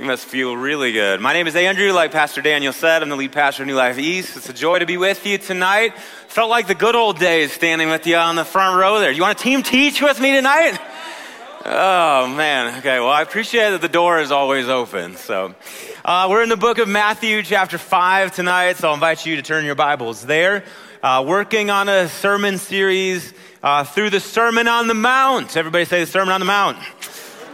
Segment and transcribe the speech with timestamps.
[0.00, 1.20] You must feel really good.
[1.20, 1.92] My name is Andrew.
[1.92, 4.34] Like Pastor Daniel said, I'm the lead pastor of New Life East.
[4.34, 5.92] It's a joy to be with you tonight.
[6.28, 9.10] Felt like the good old days standing with you on the front row there.
[9.10, 10.78] You want to team teach with me tonight?
[11.66, 12.78] Oh, man.
[12.78, 15.16] Okay, well, I appreciate that the door is always open.
[15.16, 15.54] So,
[16.02, 19.42] uh, we're in the book of Matthew, chapter 5 tonight, so I'll invite you to
[19.42, 20.64] turn your Bibles there.
[21.02, 25.58] Uh, working on a sermon series uh, through the Sermon on the Mount.
[25.58, 26.78] Everybody say the Sermon on the Mount.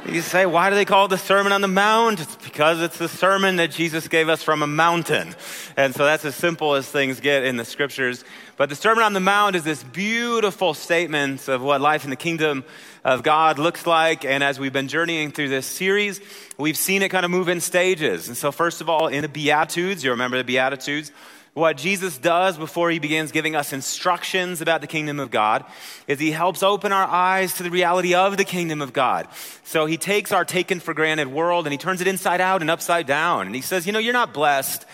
[0.08, 2.20] You say, why do they call it the Sermon on the Mount?
[2.20, 5.34] It's because it's the sermon that Jesus gave us from a mountain.
[5.76, 8.24] And so that's as simple as things get in the scriptures.
[8.56, 12.16] But the Sermon on the Mount is this beautiful statement of what life in the
[12.16, 12.64] kingdom
[13.04, 14.24] of God looks like.
[14.24, 16.20] And as we've been journeying through this series,
[16.56, 18.28] we've seen it kind of move in stages.
[18.28, 21.10] And so, first of all, in the Beatitudes, you remember the Beatitudes?
[21.56, 25.64] What Jesus does before he begins giving us instructions about the kingdom of God
[26.06, 29.26] is he helps open our eyes to the reality of the kingdom of God.
[29.64, 32.70] So he takes our taken for granted world and he turns it inside out and
[32.70, 33.46] upside down.
[33.46, 34.84] And he says, you know, you're not blessed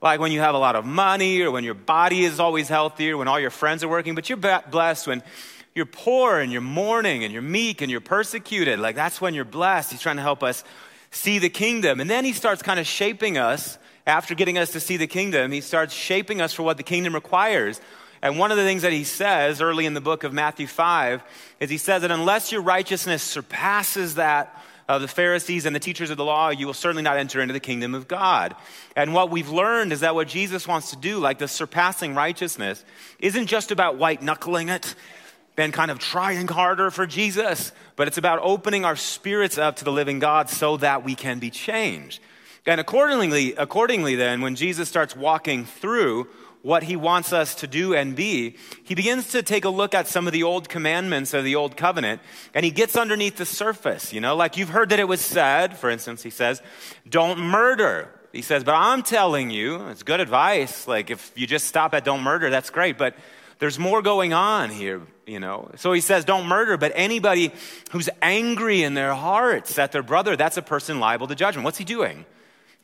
[0.00, 3.10] like when you have a lot of money or when your body is always healthy
[3.10, 4.38] or when all your friends are working, but you're
[4.70, 5.24] blessed when
[5.74, 8.78] you're poor and you're mourning and you're meek and you're persecuted.
[8.78, 9.90] Like that's when you're blessed.
[9.90, 10.62] He's trying to help us
[11.10, 11.98] see the kingdom.
[11.98, 15.52] And then he starts kind of shaping us after getting us to see the kingdom,
[15.52, 17.80] he starts shaping us for what the kingdom requires.
[18.20, 21.22] And one of the things that he says early in the book of Matthew 5
[21.60, 26.10] is he says that unless your righteousness surpasses that of the Pharisees and the teachers
[26.10, 28.54] of the law, you will certainly not enter into the kingdom of God.
[28.96, 32.84] And what we've learned is that what Jesus wants to do, like the surpassing righteousness,
[33.18, 34.94] isn't just about white knuckling it
[35.56, 39.84] and kind of trying harder for Jesus, but it's about opening our spirits up to
[39.84, 42.20] the living God so that we can be changed.
[42.66, 46.28] And accordingly, accordingly, then, when Jesus starts walking through
[46.62, 50.06] what he wants us to do and be, he begins to take a look at
[50.06, 52.20] some of the old commandments of the old covenant
[52.54, 54.12] and he gets underneath the surface.
[54.12, 56.62] You know, like you've heard that it was said, for instance, he says,
[57.08, 58.08] don't murder.
[58.32, 60.86] He says, but I'm telling you, it's good advice.
[60.86, 62.96] Like if you just stop at don't murder, that's great.
[62.96, 63.16] But
[63.58, 65.68] there's more going on here, you know.
[65.76, 67.52] So he says, don't murder, but anybody
[67.90, 71.64] who's angry in their hearts at their brother, that's a person liable to judgment.
[71.64, 72.24] What's he doing?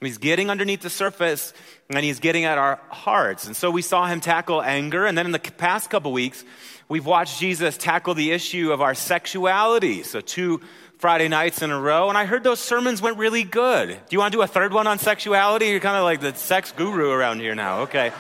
[0.01, 1.53] He's getting underneath the surface
[1.91, 3.47] and he's getting at our hearts.
[3.47, 5.07] And so we saw him tackle anger.
[5.07, 6.45] And then in the past couple weeks,
[6.89, 10.05] we've watched Jesus tackle the issue of our sexuality.
[10.05, 10.61] So two
[10.99, 12.09] Friday nights in a row.
[12.09, 13.89] And I heard those sermons went really good.
[13.89, 15.67] Do you want to do a third one on sexuality?
[15.67, 17.81] You're kind of like the sex guru around here now.
[17.81, 18.13] Okay.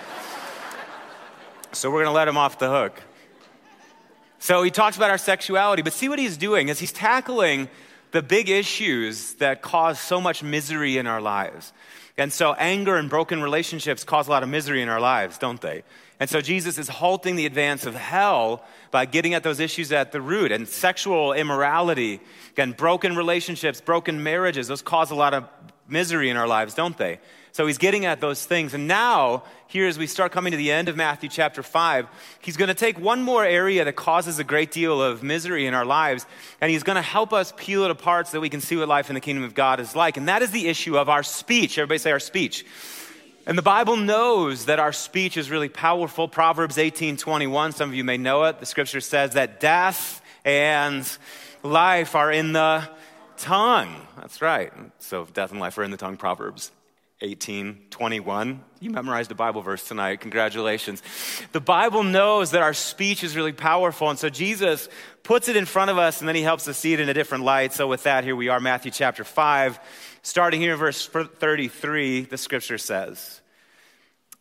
[1.72, 3.00] so we're going to let him off the hook.
[4.40, 7.68] So he talks about our sexuality, but see what he's doing is he's tackling
[8.10, 11.72] the big issues that cause so much misery in our lives.
[12.16, 15.60] And so anger and broken relationships cause a lot of misery in our lives, don't
[15.60, 15.84] they?
[16.18, 20.10] And so Jesus is halting the advance of hell by getting at those issues at
[20.10, 20.50] the root.
[20.50, 22.20] And sexual immorality,
[22.50, 25.44] again, broken relationships, broken marriages, those cause a lot of
[25.86, 27.20] misery in our lives, don't they?
[27.58, 28.72] So he's getting at those things.
[28.72, 32.06] And now, here as we start coming to the end of Matthew chapter 5,
[32.40, 35.74] he's going to take one more area that causes a great deal of misery in
[35.74, 36.24] our lives,
[36.60, 38.86] and he's going to help us peel it apart so that we can see what
[38.86, 40.16] life in the kingdom of God is like.
[40.16, 41.78] And that is the issue of our speech.
[41.78, 42.64] Everybody say our speech.
[43.44, 46.28] And the Bible knows that our speech is really powerful.
[46.28, 48.60] Proverbs 18 21, some of you may know it.
[48.60, 51.04] The scripture says that death and
[51.64, 52.88] life are in the
[53.36, 53.96] tongue.
[54.16, 54.72] That's right.
[55.00, 56.70] So death and life are in the tongue, Proverbs
[57.20, 58.62] 18, 21.
[58.78, 60.20] You memorized a Bible verse tonight.
[60.20, 61.02] Congratulations.
[61.50, 64.08] The Bible knows that our speech is really powerful.
[64.08, 64.88] And so Jesus
[65.24, 67.14] puts it in front of us and then he helps us see it in a
[67.14, 67.72] different light.
[67.72, 69.80] So with that, here we are, Matthew chapter 5.
[70.22, 73.40] Starting here in verse 33, the scripture says,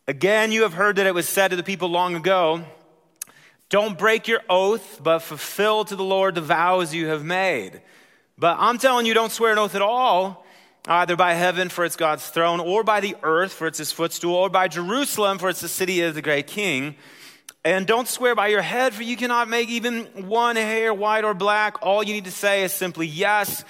[0.06, 2.64] Again, you have heard that it was said to the people long ago,
[3.70, 7.82] Don't break your oath, but fulfill to the Lord the vows you have made.
[8.38, 10.44] But I'm telling you, don't swear an oath at all
[10.88, 14.34] either by heaven, for it's God's throne, or by the earth, for it's his footstool,
[14.34, 16.96] or by Jerusalem, for it's the city of the great king.
[17.64, 21.34] And don't swear by your head, for you cannot make even one hair white or
[21.34, 21.82] black.
[21.82, 23.64] All you need to say is simply yes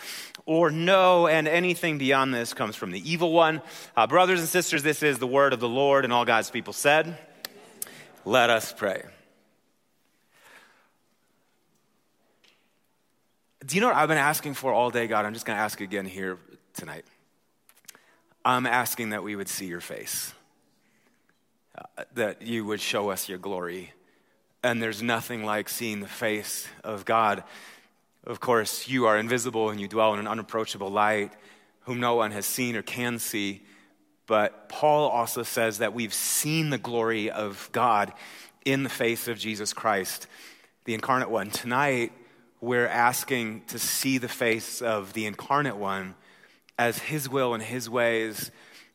[0.46, 3.60] or no, and anything beyond this comes from the evil one.
[3.96, 6.72] Uh, brothers and sisters, this is the word of the Lord, and all God's people
[6.72, 7.18] said,
[8.24, 9.02] Let us pray.
[13.66, 15.26] Do you know what I've been asking for all day, God?
[15.26, 16.38] I'm just going to ask again here
[16.78, 17.04] tonight.
[18.44, 20.32] I'm asking that we would see your face,
[21.76, 23.92] uh, that you would show us your glory.
[24.62, 27.42] And there's nothing like seeing the face of God.
[28.24, 31.32] Of course, you are invisible and you dwell in an unapproachable light,
[31.80, 33.62] whom no one has seen or can see.
[34.28, 38.12] But Paul also says that we've seen the glory of God
[38.64, 40.28] in the face of Jesus Christ,
[40.84, 41.50] the incarnate one.
[41.50, 42.12] Tonight,
[42.60, 46.14] we're asking to see the face of the incarnate one
[46.78, 48.50] as His will and His ways,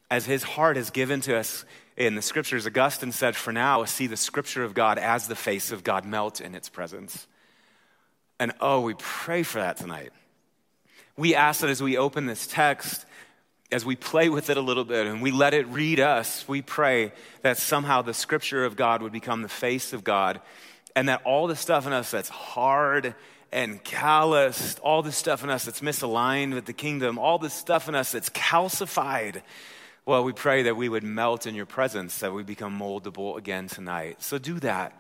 [0.10, 1.66] as His heart has given to us
[1.98, 2.66] in the scriptures.
[2.66, 6.42] Augustine said, For now, see the scripture of God as the face of God melt
[6.42, 7.28] in its presence.
[8.40, 10.12] And oh, we pray for that tonight.
[11.16, 13.06] We ask that as we open this text,
[13.72, 16.62] as we play with it a little bit and we let it read us, we
[16.62, 20.42] pray that somehow the scripture of God would become the face of God
[20.96, 23.16] and that all the stuff in us that's hard
[23.54, 27.88] and calloused, all the stuff in us that's misaligned with the kingdom, all the stuff
[27.88, 29.44] in us that's calcified,
[30.06, 33.68] well, we pray that we would melt in your presence, that we become moldable again
[33.68, 34.22] tonight.
[34.22, 35.00] So do that.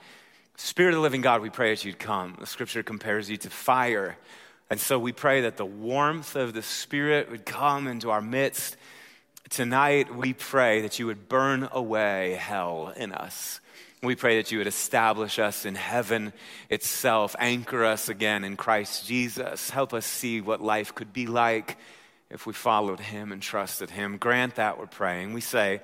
[0.56, 2.38] Spirit of the living God, we pray that you'd come.
[2.40, 4.18] The scripture compares you to fire.
[4.70, 8.78] And so we pray that the warmth of the Spirit would come into our midst.
[9.50, 13.60] Tonight, we pray that you would burn away hell in us.
[14.04, 16.34] We pray that you would establish us in heaven
[16.70, 19.70] itself, anchor us again in Christ Jesus.
[19.70, 21.78] Help us see what life could be like
[22.30, 24.18] if we followed him and trusted him.
[24.18, 25.32] Grant that, we're praying.
[25.32, 25.80] We say,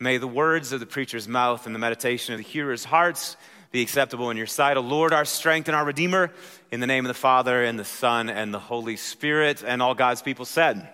[0.00, 3.36] May the words of the preacher's mouth and the meditation of the hearer's hearts
[3.70, 4.76] be acceptable in your sight.
[4.76, 6.32] O Lord, our strength and our Redeemer,
[6.72, 9.94] in the name of the Father, and the Son, and the Holy Spirit, and all
[9.94, 10.88] God's people said.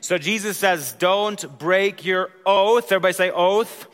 [0.00, 2.92] So Jesus says, Don't break your oath.
[2.92, 3.88] Everybody say oath.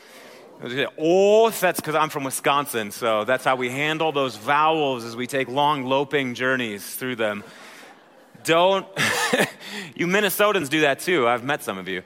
[0.63, 5.15] Oath, oh, that's because I'm from Wisconsin, so that's how we handle those vowels as
[5.15, 7.45] we take long loping journeys through them.
[8.45, 8.87] Don't,
[9.95, 11.29] you Minnesotans do that too.
[11.29, 12.03] I've met some of you.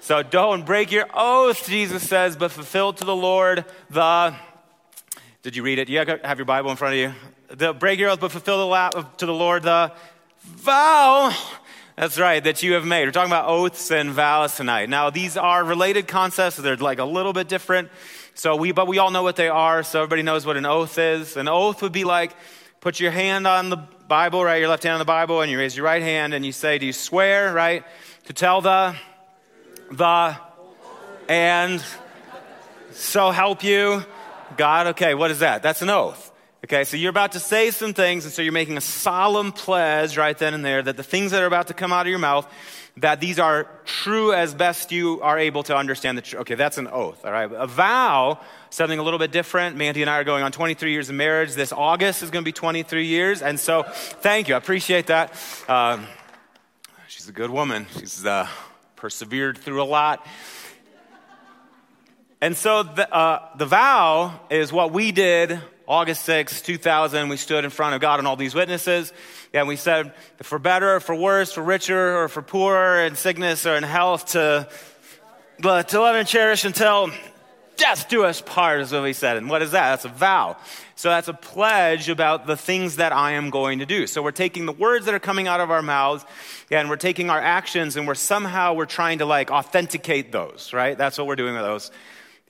[0.00, 4.34] So don't break your oath, Jesus says, but fulfill to the Lord the
[5.42, 5.88] did you read it?
[5.88, 7.12] You have your Bible in front of you.
[7.48, 9.92] The break your oath, but fulfill the to the Lord the
[10.44, 11.36] vow.
[11.96, 13.04] That's right, that you have made.
[13.04, 14.88] We're talking about oaths and vows tonight.
[14.88, 16.56] Now, these are related concepts.
[16.56, 17.90] They're like a little bit different.
[18.34, 19.82] So we, but we all know what they are.
[19.82, 21.36] So everybody knows what an oath is.
[21.36, 22.32] An oath would be like,
[22.80, 24.56] put your hand on the Bible, right?
[24.56, 26.78] Your left hand on the Bible, and you raise your right hand, and you say,
[26.78, 27.84] "Do you swear, right,
[28.24, 28.94] to tell the,
[29.90, 30.36] the,
[31.28, 31.82] and
[32.90, 34.04] so help you?"
[34.56, 35.62] God, okay, what is that?
[35.62, 36.31] That's an oath.
[36.64, 40.16] Okay, so you're about to say some things, and so you're making a solemn pledge
[40.16, 42.20] right then and there that the things that are about to come out of your
[42.20, 42.46] mouth,
[42.98, 46.42] that these are true as best you are able to understand the truth.
[46.42, 47.50] Okay, that's an oath, all right?
[47.52, 48.38] A vow,
[48.70, 49.74] something a little bit different.
[49.76, 51.54] Mandy and I are going on 23 years of marriage.
[51.54, 54.54] This August is going to be 23 years, and so thank you.
[54.54, 55.36] I appreciate that.
[55.66, 56.06] Um,
[57.08, 57.88] she's a good woman.
[57.98, 58.46] She's uh,
[58.94, 60.24] persevered through a lot.
[62.40, 65.60] And so the, uh, the vow is what we did
[65.92, 67.28] August 6, 2000.
[67.28, 69.12] We stood in front of God and all these witnesses.
[69.52, 73.66] And we said, for better, or for worse, for richer, or for poorer, in sickness
[73.66, 74.66] or in health, to,
[75.62, 77.10] uh, to love and cherish until
[77.76, 79.36] death do us part, is what we said.
[79.36, 79.90] And what is that?
[79.90, 80.56] That's a vow.
[80.94, 84.06] So that's a pledge about the things that I am going to do.
[84.06, 86.24] So we're taking the words that are coming out of our mouths
[86.70, 90.96] and we're taking our actions and we're somehow we're trying to like authenticate those, right?
[90.96, 91.90] That's what we're doing with those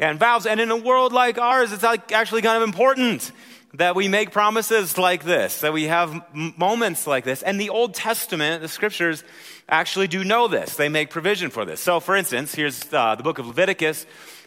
[0.02, 0.46] and vows.
[0.46, 3.30] And in a world like ours, it's actually kind of important
[3.74, 7.42] that we make promises like this, that we have moments like this.
[7.42, 9.24] And the Old Testament, the scriptures,
[9.68, 10.76] actually do know this.
[10.76, 11.80] They make provision for this.
[11.80, 14.04] So, for instance, here's uh, the book of Leviticus.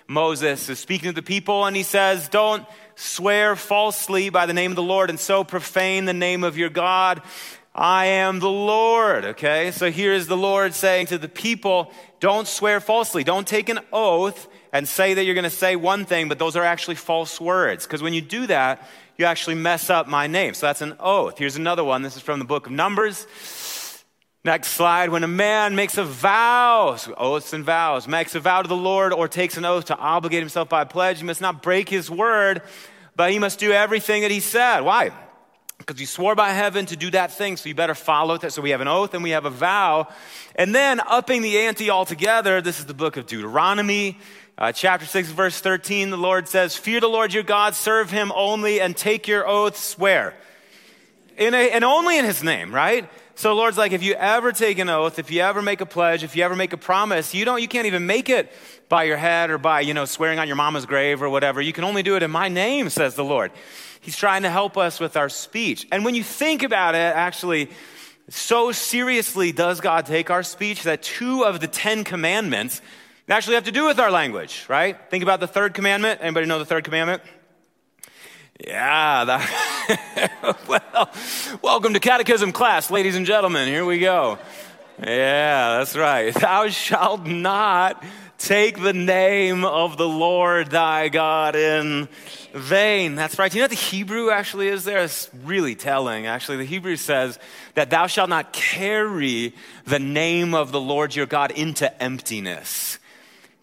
[0.07, 4.71] Moses is speaking to the people, and he says, Don't swear falsely by the name
[4.71, 7.23] of the Lord and so profane the name of your God.
[7.73, 9.25] I am the Lord.
[9.25, 13.23] Okay, so here's the Lord saying to the people, Don't swear falsely.
[13.23, 16.57] Don't take an oath and say that you're going to say one thing, but those
[16.57, 17.85] are actually false words.
[17.85, 18.85] Because when you do that,
[19.17, 20.53] you actually mess up my name.
[20.53, 21.37] So that's an oath.
[21.37, 22.01] Here's another one.
[22.01, 23.25] This is from the book of Numbers.
[24.43, 25.11] Next slide.
[25.11, 29.13] When a man makes a vow, oaths and vows, makes a vow to the Lord
[29.13, 32.11] or takes an oath to obligate himself by a pledge, he must not break his
[32.11, 32.61] word,
[33.15, 34.81] but he must do everything that he said.
[34.81, 35.11] Why?
[35.77, 38.51] Because you swore by heaven to do that thing, so you better follow it.
[38.51, 40.09] So we have an oath and we have a vow.
[40.55, 44.17] And then upping the ante altogether, this is the book of Deuteronomy.
[44.57, 48.31] Uh, chapter 6, verse 13, the Lord says, Fear the Lord your God, serve him
[48.33, 50.33] only, and take your oaths where?
[51.35, 53.09] In a, and only in his name, right?
[53.37, 55.85] So the Lord's like, if you ever take an oath, if you ever make a
[55.85, 58.49] pledge, if you ever make a promise, you don't, you can't even make it
[58.87, 61.61] by your head or by, you know, swearing on your mama's grave or whatever.
[61.61, 63.51] You can only do it in my name, says the Lord.
[63.99, 65.85] He's trying to help us with our speech.
[65.91, 67.71] And when you think about it, actually,
[68.29, 72.81] so seriously does God take our speech that two of the Ten Commandments
[73.33, 74.97] actually have to do with our language, right?
[75.09, 76.19] Think about the third commandment.
[76.21, 77.23] Anybody know the third commandment?
[78.65, 81.09] Yeah, that, well,
[81.61, 83.67] welcome to catechism class, ladies and gentlemen.
[83.67, 84.37] Here we go.
[84.99, 86.33] Yeah, that's right.
[86.39, 88.01] Thou shalt not
[88.37, 92.07] take the name of the Lord thy God in
[92.53, 93.15] vain.
[93.15, 93.51] That's right.
[93.51, 94.99] Do you know what the Hebrew actually is there?
[94.99, 96.25] It's really telling.
[96.25, 97.39] Actually, the Hebrew says
[97.73, 99.53] that thou shalt not carry
[99.85, 102.99] the name of the Lord your God into emptiness.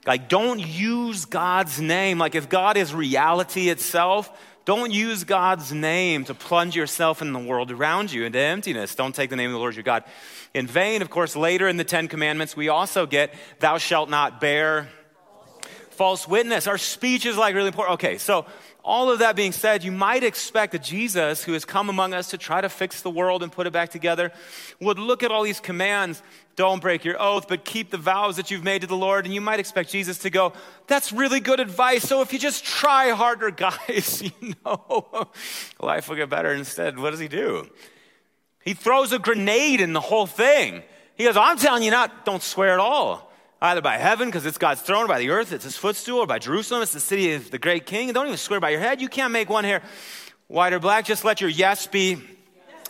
[0.06, 2.18] Like, don't use God's name.
[2.18, 4.30] Like, if God is reality itself,
[4.64, 8.94] don't use God's name to plunge yourself in the world around you into emptiness.
[8.94, 10.04] Don't take the name of the Lord your God
[10.54, 11.02] in vain.
[11.02, 14.88] Of course, later in the Ten Commandments, we also get, Thou shalt not bear
[15.90, 16.66] false witness.
[16.66, 17.94] Our speech is like really important.
[17.94, 18.46] Okay, so
[18.84, 22.30] all of that being said, you might expect that Jesus, who has come among us
[22.30, 24.32] to try to fix the world and put it back together,
[24.80, 26.22] would look at all these commands
[26.54, 29.24] don't break your oath, but keep the vows that you've made to the Lord.
[29.24, 30.52] And you might expect Jesus to go,
[30.86, 32.02] That's really good advice.
[32.02, 35.28] So if you just try harder, guys, you know,
[35.80, 36.52] life will get better.
[36.52, 37.68] Instead, what does he do?
[38.64, 40.82] He throws a grenade in the whole thing.
[41.16, 43.31] He goes, I'm telling you not, don't swear at all.
[43.62, 46.26] Either by heaven, because it's God's throne, or by the earth, it's his footstool, or
[46.26, 48.12] by Jerusalem, it's the city of the great king.
[48.12, 49.00] Don't even swear by your head.
[49.00, 49.82] You can't make one hair
[50.48, 51.04] white or black.
[51.04, 52.20] Just let your yes be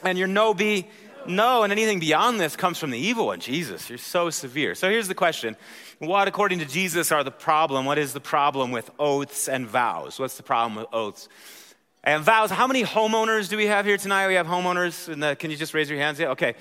[0.02, 0.88] and your no be
[1.26, 1.62] no.
[1.62, 3.38] And anything beyond this comes from the evil one.
[3.38, 4.74] Jesus, you're so severe.
[4.74, 5.58] So here's the question
[5.98, 7.84] What, according to Jesus, are the problem?
[7.84, 10.18] What is the problem with oaths and vows?
[10.18, 11.28] What's the problem with oaths?
[12.02, 14.26] And vows, how many homeowners do we have here tonight?
[14.26, 15.20] We have homeowners.
[15.20, 16.18] The, can you just raise your hands?
[16.18, 16.54] Yeah, okay.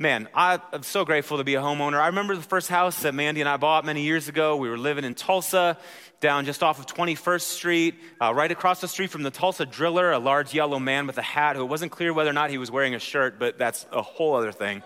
[0.00, 2.00] Man, I, am so grateful to be a homeowner.
[2.00, 4.56] I remember the first house that Mandy and I bought many years ago.
[4.56, 5.76] We were living in Tulsa,
[6.20, 10.12] down just off of 21st Street, uh, right across the street from the Tulsa Driller,
[10.12, 12.58] a large yellow man with a hat who it wasn't clear whether or not he
[12.58, 14.84] was wearing a shirt, but that's a whole other thing.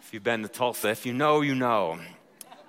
[0.00, 2.00] If you've been to Tulsa, if you know, you know.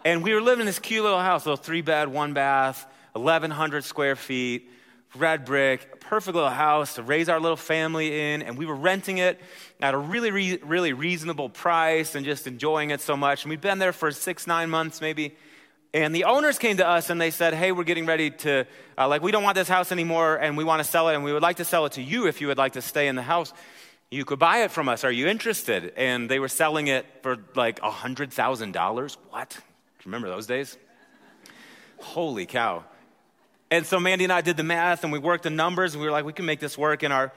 [0.06, 3.86] And we were living in this cute little house, little three bed, one bath, 1,100
[3.86, 4.70] square feet
[5.16, 8.42] red brick, perfect little house to raise our little family in.
[8.42, 9.40] And we were renting it
[9.82, 13.44] at a really, re- really reasonable price and just enjoying it so much.
[13.44, 15.36] And we'd been there for six, nine months maybe.
[15.94, 18.66] And the owners came to us and they said, Hey, we're getting ready to,
[18.98, 21.24] uh, like, we don't want this house anymore and we want to sell it and
[21.24, 23.16] we would like to sell it to you if you would like to stay in
[23.16, 23.54] the house.
[24.10, 25.04] You could buy it from us.
[25.04, 25.94] Are you interested?
[25.98, 29.18] And they were selling it for like $100,000.
[29.30, 29.58] What?
[30.06, 30.78] Remember those days?
[32.00, 32.84] Holy cow.
[33.72, 36.08] And so Mandy and I did the math and we worked the numbers and we
[36.08, 37.32] were like, we can make this work in our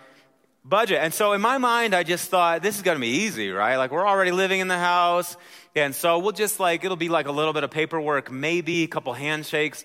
[0.64, 0.98] budget.
[1.00, 3.76] And so in my mind, I just thought, this is going to be easy, right?
[3.76, 5.36] Like we're already living in the house.
[5.76, 8.88] And so we'll just like, it'll be like a little bit of paperwork, maybe a
[8.88, 9.84] couple handshakes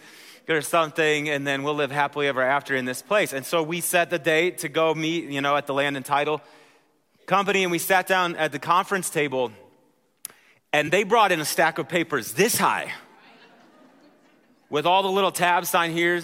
[0.50, 3.32] or something, and then we'll live happily ever after in this place.
[3.32, 6.06] And so we set the date to go meet, you know, at the land and
[6.06, 6.42] title
[7.28, 9.52] company and we sat down at the conference table
[10.74, 12.92] and they brought in a stack of papers this high
[14.70, 16.22] with all the little tabs, sign here,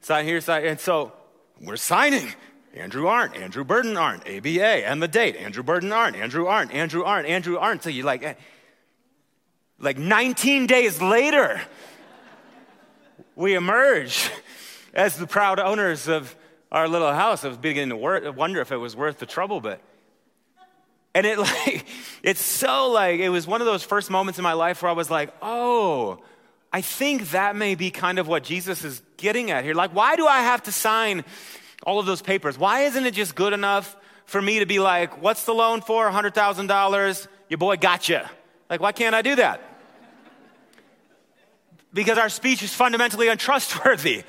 [0.00, 0.64] sign here, sign.
[0.64, 1.12] And so
[1.60, 2.32] we're signing.
[2.74, 5.36] Andrew Arndt, Andrew Burden Arndt, ABA, and the date.
[5.36, 7.82] Andrew Burden Arndt, Andrew Arndt, Andrew Arndt, Andrew Arndt.
[7.82, 8.34] So you like, eh,
[9.78, 11.62] like 19 days later,
[13.34, 14.30] we emerge
[14.92, 16.36] as the proud owners of
[16.70, 17.44] our little house.
[17.44, 19.80] I was beginning to wonder if it was worth the trouble, but
[21.14, 21.86] and it like
[22.22, 24.94] it's so like it was one of those first moments in my life where I
[24.94, 26.22] was like, oh,
[26.72, 29.74] I think that may be kind of what Jesus is getting at here.
[29.74, 31.24] Like, why do I have to sign
[31.82, 32.58] all of those papers?
[32.58, 33.96] Why isn't it just good enough
[34.26, 36.10] for me to be like, what's the loan for?
[36.10, 37.28] $100,000?
[37.48, 38.30] Your boy gotcha.
[38.68, 39.60] Like, why can't I do that?
[41.92, 44.24] Because our speech is fundamentally untrustworthy.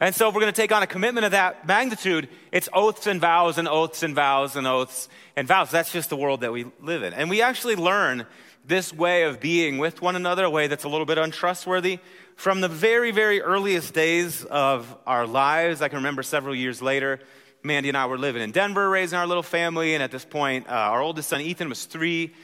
[0.00, 3.08] And so, if we're going to take on a commitment of that magnitude, it's oaths
[3.08, 5.72] and vows and oaths and vows and oaths and vows.
[5.72, 7.12] That's just the world that we live in.
[7.14, 8.24] And we actually learn
[8.64, 11.98] this way of being with one another, a way that's a little bit untrustworthy.
[12.36, 17.18] From the very, very earliest days of our lives, I can remember several years later,
[17.64, 20.68] Mandy and I were living in Denver, raising our little family, and at this point,
[20.68, 22.34] uh, our oldest son Ethan was three,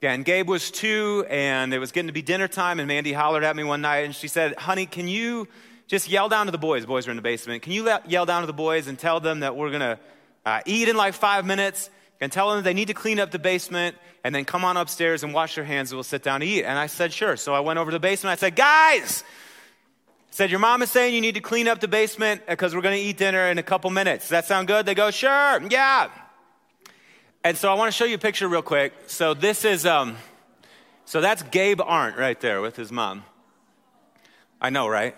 [0.00, 3.42] and Gabe was two, and it was getting to be dinner time, and Mandy hollered
[3.42, 5.48] at me one night, and she said, Honey, can you
[5.90, 6.86] just yell down to the boys?
[6.86, 7.62] Boys are in the basement.
[7.62, 9.98] Can you yell down to the boys and tell them that we're going to
[10.46, 11.90] uh, eat in like five minutes?
[12.20, 15.24] and tell them they need to clean up the basement and then come on upstairs
[15.24, 16.64] and wash their hands and we'll sit down to eat.
[16.64, 17.36] And I said, sure.
[17.36, 18.32] So I went over to the basement.
[18.32, 19.24] I said, guys,
[19.66, 22.82] I said, your mom is saying you need to clean up the basement because we're
[22.82, 24.24] going to eat dinner in a couple minutes.
[24.24, 24.84] Does that sound good?
[24.84, 26.10] They go, sure, yeah.
[27.42, 28.92] And so I want to show you a picture real quick.
[29.06, 30.18] So this is, um,
[31.06, 33.24] so that's Gabe Arndt right there with his mom.
[34.60, 35.16] I know, right?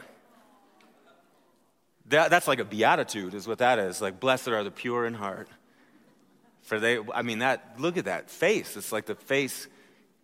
[2.12, 4.00] That, that's like a beatitude, is what that is.
[4.00, 5.49] Like, blessed are the pure in heart.
[6.62, 8.76] For they, I mean, that, look at that face.
[8.76, 9.66] It's like the face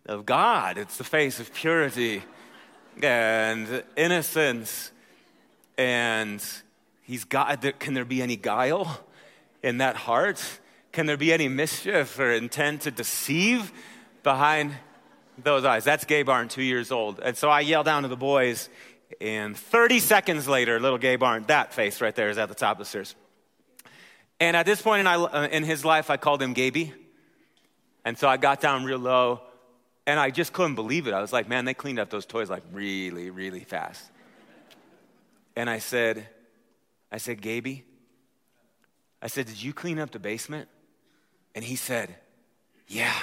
[0.06, 2.22] of God, it's the face of purity
[3.02, 4.92] and innocence.
[5.76, 6.44] And
[7.02, 7.74] he's God.
[7.78, 9.00] Can there be any guile
[9.62, 10.42] in that heart?
[10.92, 13.72] Can there be any mischief or intent to deceive
[14.22, 14.74] behind
[15.44, 15.84] Those eyes.
[15.84, 17.20] That's Gabe Arndt, two years old.
[17.20, 18.68] And so I yell down to the boys,
[19.20, 22.72] and 30 seconds later, little Gabe Arndt, that face right there is at the top
[22.72, 23.14] of the stairs.
[24.40, 26.92] And at this point in, I, uh, in his life, I called him Gaby.
[28.04, 29.42] And so I got down real low,
[30.06, 31.14] and I just couldn't believe it.
[31.14, 34.10] I was like, man, they cleaned up those toys like really, really fast.
[35.56, 36.28] And I said,
[37.10, 37.84] I said, Gaby,
[39.20, 40.68] I said, did you clean up the basement?
[41.54, 42.14] And he said,
[42.86, 43.14] yeah.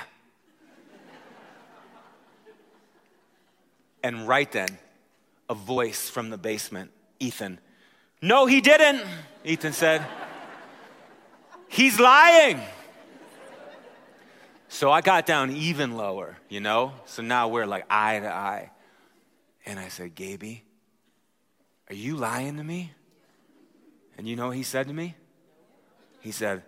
[4.04, 4.78] and right then,
[5.50, 7.60] a voice from the basement, Ethan,
[8.22, 9.04] no, he didn't,
[9.44, 10.04] Ethan said.
[11.68, 12.60] He's lying.
[14.68, 16.94] So I got down even lower, you know?
[17.06, 18.72] So now we're like eye to eye.
[19.66, 20.64] And I said, Gaby,
[21.90, 22.92] are you lying to me?
[24.18, 25.16] And you know he said to me?
[26.22, 26.64] He said,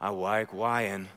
[0.00, 1.08] I like lying.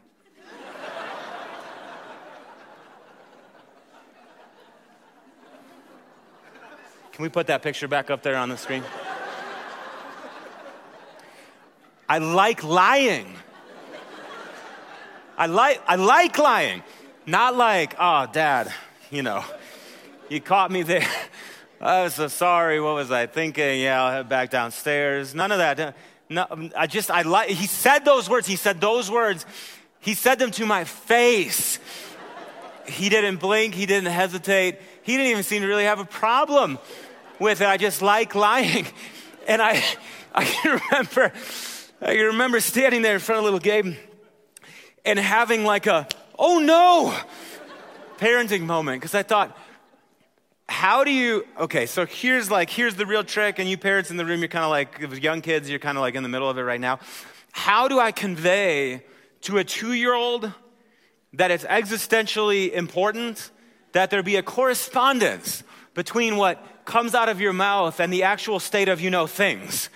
[7.13, 8.83] Can we put that picture back up there on the screen?
[12.09, 13.35] I like lying.
[15.37, 16.81] I like, I like lying.
[17.27, 18.73] Not like, oh, dad,
[19.11, 19.45] you know,
[20.27, 21.07] you caught me there.
[21.81, 22.81] I was so sorry.
[22.81, 23.81] What was I thinking?
[23.81, 25.35] Yeah, I'll head back downstairs.
[25.35, 25.95] None of that.
[26.29, 28.47] No, I just, I like, he said those words.
[28.47, 29.45] He said those words.
[29.99, 31.77] He said them to my face.
[32.87, 33.75] He didn't blink.
[33.75, 34.79] He didn't hesitate.
[35.03, 36.79] He didn't even seem to really have a problem
[37.39, 37.67] with it.
[37.67, 38.87] I just like lying.
[39.45, 39.83] And I,
[40.33, 41.33] I can remember,
[42.01, 43.95] I can remember standing there in front of a little Gabe
[45.03, 46.07] and having like a,
[46.39, 47.13] oh no,
[48.19, 49.01] parenting moment.
[49.01, 49.57] Because I thought,
[50.69, 53.59] how do you, okay, so here's like, here's the real trick.
[53.59, 56.01] And you parents in the room, you're kind of like, young kids, you're kind of
[56.01, 56.99] like in the middle of it right now.
[57.51, 59.03] How do I convey
[59.41, 60.51] to a two year old
[61.33, 63.51] that it's existentially important
[63.91, 65.63] that there be a correspondence
[65.93, 69.89] between what comes out of your mouth and the actual state of, you know, things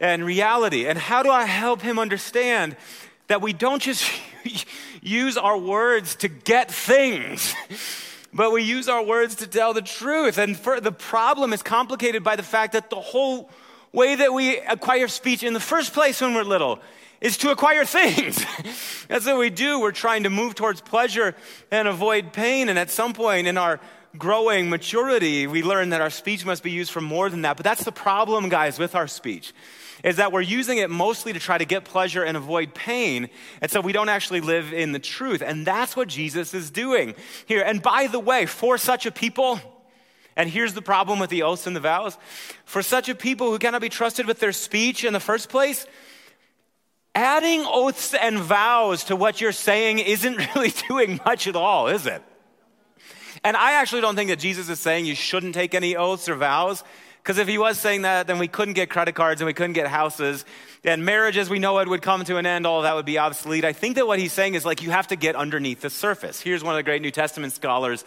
[0.00, 0.86] and reality?
[0.86, 2.76] And how do I help him understand
[3.28, 4.10] that we don't just
[5.02, 7.54] use our words to get things?
[8.32, 10.38] but we use our words to tell the truth.
[10.38, 13.50] And for, the problem is complicated by the fact that the whole
[13.92, 16.78] way that we acquire speech in the first place when we're little
[17.20, 18.44] is to acquire things.
[19.08, 19.80] That's what we do.
[19.80, 21.34] We're trying to move towards pleasure
[21.70, 22.68] and avoid pain.
[22.68, 23.80] And at some point in our
[24.18, 27.56] growing maturity, we learn that our speech must be used for more than that.
[27.56, 29.52] But that's the problem, guys, with our speech
[30.02, 33.28] is that we're using it mostly to try to get pleasure and avoid pain.
[33.60, 35.42] And so we don't actually live in the truth.
[35.42, 37.14] And that's what Jesus is doing
[37.46, 37.62] here.
[37.62, 39.60] And by the way, for such a people,
[40.36, 42.16] and here's the problem with the oaths and the vows
[42.64, 45.86] for such a people who cannot be trusted with their speech in the first place,
[47.14, 52.06] adding oaths and vows to what you're saying isn't really doing much at all, is
[52.06, 52.22] it?
[53.44, 56.36] And I actually don't think that Jesus is saying you shouldn't take any oaths or
[56.36, 56.84] vows.
[57.22, 59.74] Because if he was saying that, then we couldn't get credit cards and we couldn't
[59.74, 60.44] get houses.
[60.82, 62.66] And marriage as we know it would come to an end.
[62.66, 63.64] All that would be obsolete.
[63.64, 66.40] I think that what he's saying is like you have to get underneath the surface.
[66.40, 68.04] Here's one of the great New Testament scholars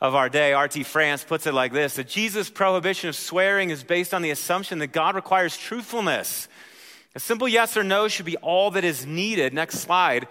[0.00, 0.84] of our day, R.T.
[0.84, 4.78] France, puts it like this that Jesus' prohibition of swearing is based on the assumption
[4.80, 6.48] that God requires truthfulness.
[7.14, 9.54] A simple yes or no should be all that is needed.
[9.54, 10.28] Next slide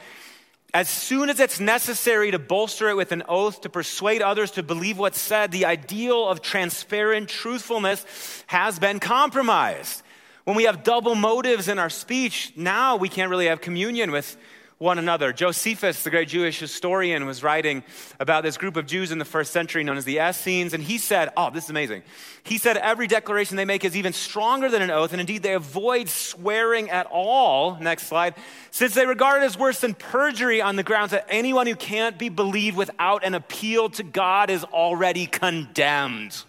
[0.73, 4.63] as soon as it's necessary to bolster it with an oath to persuade others to
[4.63, 10.03] believe what's said, the ideal of transparent truthfulness has been compromised.
[10.43, 14.37] When we have double motives in our speech, now we can't really have communion with
[14.79, 15.33] one another.
[15.33, 17.83] Josephus, the great Jewish historian, was writing
[18.19, 20.99] about this group of Jews in the first century known as the Essenes, and he
[20.99, 22.03] said, Oh, this is amazing.
[22.43, 25.53] He said, Every declaration they make is even stronger than an oath, and indeed they
[25.53, 27.77] avoid swearing at all.
[27.79, 28.35] Next slide.
[28.69, 32.17] Since they regard it as worse than perjury on the grounds that anyone who can't
[32.19, 36.43] be believed without an appeal to God is already condemned.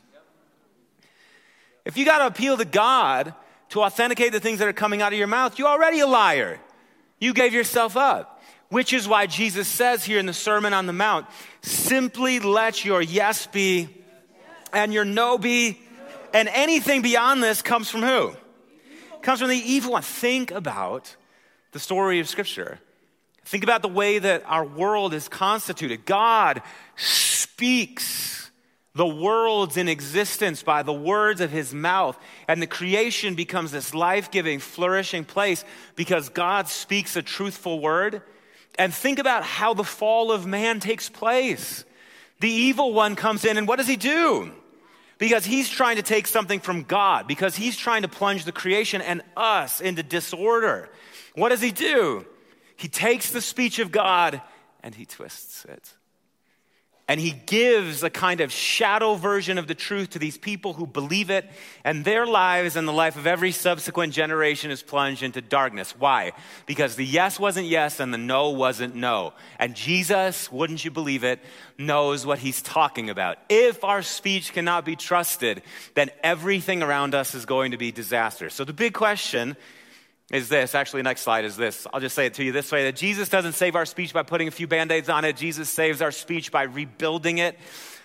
[1.87, 3.33] If you got to appeal to God
[3.71, 6.61] to authenticate the things that are coming out of your mouth, you're already a liar.
[7.19, 10.93] You gave yourself up, which is why Jesus says here in the Sermon on the
[10.93, 11.27] Mount
[11.63, 13.89] simply let your yes be
[14.73, 15.81] and your no be.
[16.33, 18.35] And anything beyond this comes from who?
[19.23, 20.03] Comes from the evil one.
[20.03, 21.17] Think about
[21.73, 22.79] the story of Scripture.
[23.45, 26.05] Think about the way that our world is constituted.
[26.05, 26.61] God
[26.97, 28.48] speaks
[28.99, 32.19] the world's in existence by the words of his mouth.
[32.49, 38.23] And the creation becomes this life giving, flourishing place because God speaks a truthful word.
[38.77, 41.85] And think about how the fall of man takes place.
[42.41, 44.51] The evil one comes in, and what does he do?
[45.19, 49.01] Because he's trying to take something from God, because he's trying to plunge the creation
[49.01, 50.91] and us into disorder.
[51.37, 52.27] What does he do?
[52.75, 54.43] He takes the speech of God
[54.83, 55.93] and he twists it.
[57.09, 60.87] And he gives a kind of shadow version of the truth to these people who
[60.87, 61.49] believe it,
[61.83, 65.95] and their lives and the life of every subsequent generation is plunged into darkness.
[65.99, 66.33] Why?
[66.67, 69.33] Because the yes wasn't yes and the no wasn't no.
[69.59, 71.41] And Jesus, wouldn't you believe it,
[71.79, 73.39] knows what he's talking about.
[73.49, 75.63] If our speech cannot be trusted,
[75.95, 78.51] then everything around us is going to be disaster.
[78.51, 79.57] So the big question
[80.31, 80.75] is this.
[80.75, 81.87] Actually, next slide is this.
[81.93, 84.23] I'll just say it to you this way that Jesus doesn't save our speech by
[84.23, 87.59] putting a few band aids on it, Jesus saves our speech by rebuilding it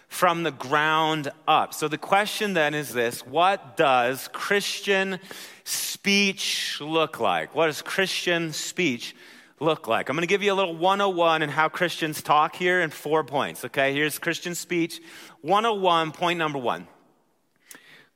[0.08, 1.74] from the ground up.
[1.74, 5.20] So the question then is this What does Christian
[5.64, 7.56] speech look like?
[7.56, 9.16] What does Christian speech
[9.60, 10.10] look like?
[10.10, 13.24] I'm going to give you a little 101 in how Christians talk here in four
[13.24, 13.66] points.
[13.66, 15.02] Okay, here's Christian speech
[15.42, 16.88] 101, point number one.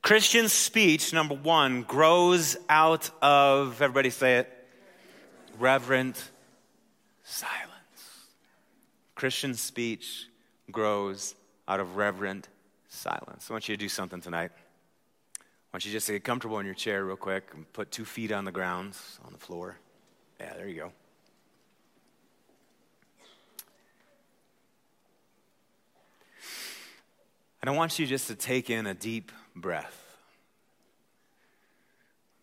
[0.07, 4.49] Christian speech, number one, grows out of, everybody say it,
[5.59, 6.31] reverent
[7.25, 7.73] silence.
[9.15, 10.29] Christian speech
[10.71, 11.35] grows
[11.67, 12.47] out of reverent
[12.87, 13.47] silence.
[13.49, 14.51] I want you to do something tonight.
[14.55, 15.43] I
[15.73, 18.31] want you just to get comfortable in your chair real quick and put two feet
[18.31, 18.93] on the ground,
[19.25, 19.75] on the floor.
[20.39, 20.91] Yeah, there you go.
[27.67, 29.29] I want you just to take in a deep
[29.61, 30.03] breath.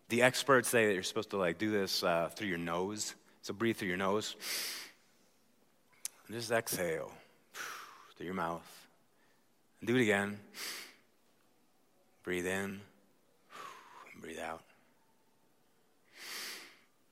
[0.09, 3.15] The experts say that you're supposed to like do this uh, through your nose.
[3.41, 4.35] So breathe through your nose.
[6.27, 7.11] And just exhale
[8.17, 8.87] through your mouth.
[9.81, 10.39] And do it again.
[12.23, 12.81] Breathe in
[14.13, 14.61] and breathe out.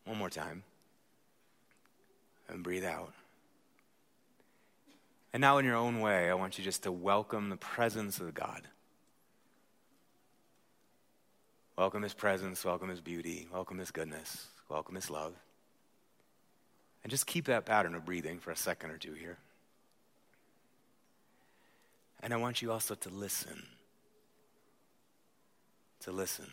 [0.05, 0.63] One more time.
[2.49, 3.13] And breathe out.
[5.33, 8.35] And now, in your own way, I want you just to welcome the presence of
[8.35, 8.67] God.
[11.75, 15.33] Welcome His presence, welcome His beauty, welcome His goodness, welcome His love.
[17.03, 19.37] And just keep that pattern of breathing for a second or two here.
[22.21, 23.63] And I want you also to listen.
[26.01, 26.47] To listen.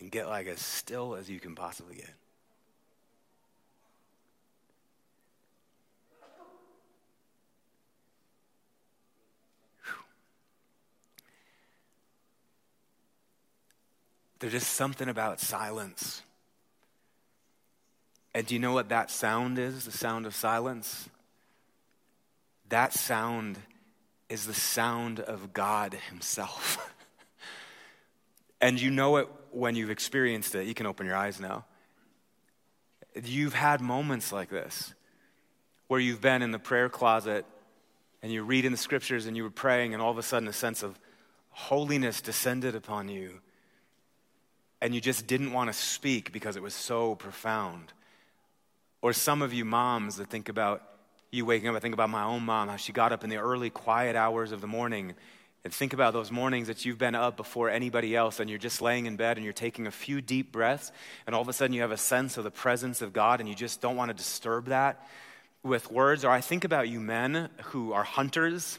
[0.00, 2.10] And get like as still as you can possibly get.
[14.38, 16.22] There's just something about silence.
[18.34, 19.86] And do you know what that sound is?
[19.86, 21.08] The sound of silence?
[22.68, 23.58] That sound
[24.28, 26.94] is the sound of God Himself.
[28.60, 30.66] and you know it when you've experienced it.
[30.66, 31.64] You can open your eyes now.
[33.24, 34.92] You've had moments like this
[35.88, 37.46] where you've been in the prayer closet
[38.22, 40.48] and you read in the scriptures and you were praying, and all of a sudden
[40.48, 40.98] a sense of
[41.50, 43.40] holiness descended upon you
[44.80, 47.92] and you just didn't want to speak because it was so profound.
[49.02, 50.82] Or some of you moms that think about
[51.30, 53.36] you waking up, I think about my own mom, how she got up in the
[53.36, 55.14] early, quiet hours of the morning.
[55.64, 58.80] And think about those mornings that you've been up before anybody else, and you're just
[58.80, 60.92] laying in bed and you're taking a few deep breaths,
[61.26, 63.48] and all of a sudden you have a sense of the presence of God, and
[63.48, 65.04] you just don't want to disturb that
[65.64, 66.24] with words.
[66.24, 68.78] Or I think about you men who are hunters,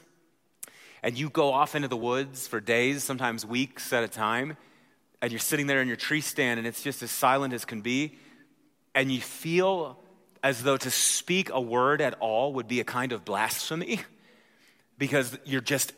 [1.03, 4.55] and you go off into the woods for days, sometimes weeks at a time,
[5.21, 7.81] and you're sitting there in your tree stand and it's just as silent as can
[7.81, 8.17] be,
[8.93, 9.99] and you feel
[10.43, 13.99] as though to speak a word at all would be a kind of blasphemy
[14.97, 15.93] because you're just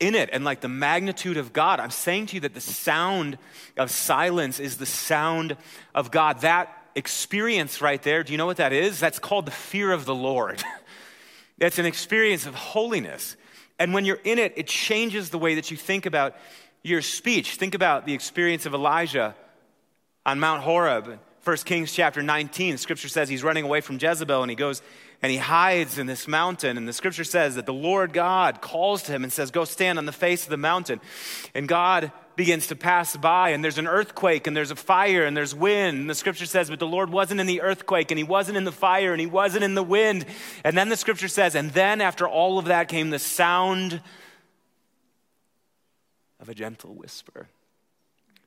[0.00, 1.80] in it and like the magnitude of God.
[1.80, 3.38] I'm saying to you that the sound
[3.76, 5.56] of silence is the sound
[5.94, 6.40] of God.
[6.40, 9.00] That experience right there, do you know what that is?
[9.00, 10.62] That's called the fear of the Lord.
[11.58, 13.36] That's an experience of holiness.
[13.78, 16.36] And when you're in it, it changes the way that you think about
[16.84, 17.56] your speech.
[17.56, 19.34] Think about the experience of Elijah
[20.24, 21.18] on Mount Horeb.
[21.42, 24.82] 1 Kings chapter 19, scripture says he's running away from Jezebel and he goes
[25.22, 26.76] and he hides in this mountain.
[26.76, 29.98] And the scripture says that the Lord God calls to him and says, Go stand
[29.98, 31.00] on the face of the mountain.
[31.54, 35.36] And God begins to pass by, and there's an earthquake, and there's a fire, and
[35.36, 35.98] there's wind.
[35.98, 38.64] And the scripture says, But the Lord wasn't in the earthquake, and he wasn't in
[38.64, 40.26] the fire, and he wasn't in the wind.
[40.64, 44.02] And then the scripture says, And then after all of that came the sound
[46.44, 47.48] of a gentle whisper.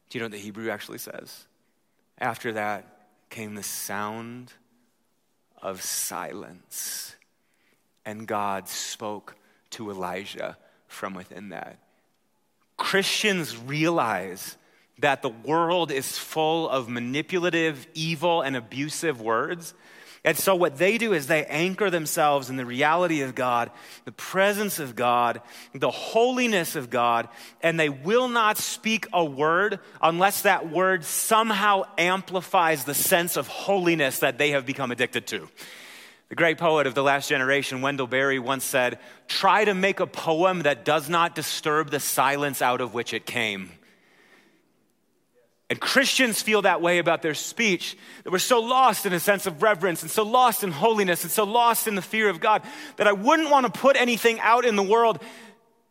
[0.09, 1.47] Do you know what the Hebrew actually says?
[2.19, 4.53] After that came the sound
[5.63, 7.15] of silence,
[8.05, 9.35] and God spoke
[9.71, 10.57] to Elijah
[10.87, 11.79] from within that.
[12.77, 14.57] Christians realize
[14.99, 19.73] that the world is full of manipulative, evil, and abusive words,
[20.27, 23.71] And so, what they do is they anchor themselves in the reality of God,
[24.03, 25.41] the presence of God,
[25.73, 27.29] the holiness of God,
[27.61, 33.47] and they will not speak a word unless that word somehow amplifies the sense of
[33.47, 35.47] holiness that they have become addicted to.
[36.27, 40.07] The great poet of the last generation, Wendell Berry, once said, Try to make a
[40.07, 43.71] poem that does not disturb the silence out of which it came.
[45.69, 49.45] And Christians feel that way about their speech, that we're so lost in a sense
[49.45, 52.61] of reverence and so lost in holiness and so lost in the fear of God
[52.95, 55.21] that I wouldn't want to put anything out in the world.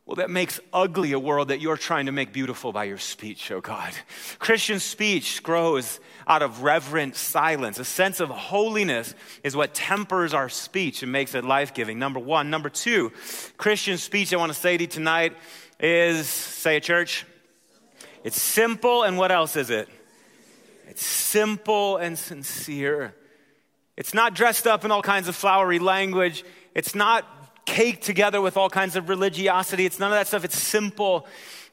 [0.07, 3.51] Well, that makes ugly a world that you're trying to make beautiful by your speech,
[3.51, 3.93] oh God.
[4.39, 7.79] Christian speech grows out of reverent silence.
[7.79, 11.99] A sense of holiness is what tempers our speech and makes it life giving.
[11.99, 12.51] Number one.
[12.51, 13.13] Number two,
[13.57, 15.37] Christian speech, I want to say to you tonight
[15.81, 17.27] is say a church
[18.27, 19.89] it's simple, and what else is it?
[20.89, 23.15] It's simple and sincere.
[23.97, 26.45] It's not dressed up in all kinds of flowery language.
[26.75, 27.25] It's not
[27.67, 29.87] caked together with all kinds of religiosity.
[29.87, 30.45] It's none of that stuff.
[30.45, 31.25] It's simple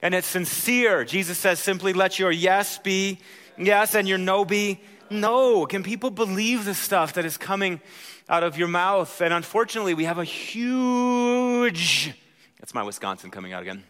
[0.04, 1.04] and it's sincere.
[1.06, 3.18] Jesus says simply, let your yes be
[3.58, 5.66] yes and your no be no.
[5.66, 7.82] Can people believe the stuff that is coming
[8.30, 9.22] out of your mouth?
[9.22, 12.14] And unfortunately, we have a huge,
[12.60, 13.86] that's my Wisconsin coming out again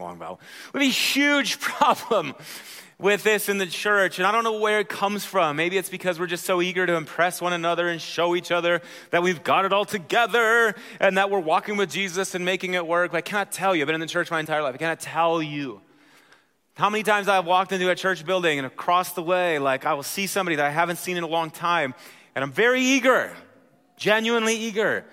[0.00, 0.40] long vowel.
[0.72, 2.34] We have a huge problem
[2.98, 5.56] with this in the church, and I don't know where it comes from.
[5.56, 8.82] Maybe it's because we're just so eager to impress one another and show each other
[9.10, 12.86] that we've got it all together and that we're walking with Jesus and making it
[12.86, 13.12] work.
[13.12, 13.82] But I cannot tell you.
[13.82, 14.74] I've been in the church my entire life.
[14.74, 15.80] I cannot tell you
[16.74, 19.94] how many times I've walked into a church building and across the way, like I
[19.94, 21.94] will see somebody that I haven't seen in a long time,
[22.34, 23.32] and I'm very eager,
[23.96, 25.04] genuinely eager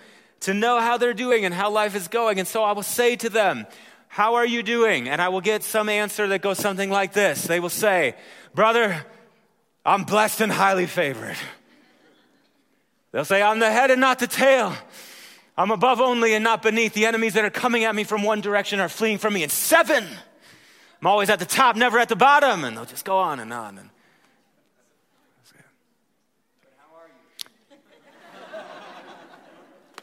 [0.42, 2.40] to know how they're doing and how life is going.
[2.40, 3.68] And so I will say to them,
[4.12, 5.08] how are you doing?
[5.08, 7.44] And I will get some answer that goes something like this.
[7.44, 8.14] They will say,
[8.54, 9.06] Brother,
[9.86, 11.38] I'm blessed and highly favored.
[13.14, 14.76] They'll say, I'm the head and not the tail.
[15.58, 16.94] I'm above only and not beneath.
[16.94, 19.50] The enemies that are coming at me from one direction are fleeing from me in
[19.50, 20.06] seven.
[21.00, 22.66] I'm always at the top, never at the bottom.
[22.66, 23.78] And they'll just go on and on.
[23.78, 23.90] And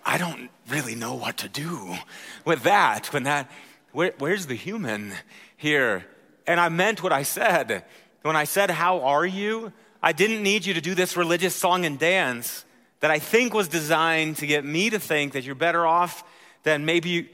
[0.03, 1.94] I don't really know what to do
[2.47, 3.51] with that when that
[3.99, 5.13] where, where's the human
[5.57, 6.07] here?
[6.47, 7.85] And I meant what I said.
[8.23, 9.73] When I said, How are you?
[10.01, 12.65] I didn't need you to do this religious song and dance
[13.01, 16.23] that I think was designed to get me to think that you're better off
[16.63, 17.27] than maybe you,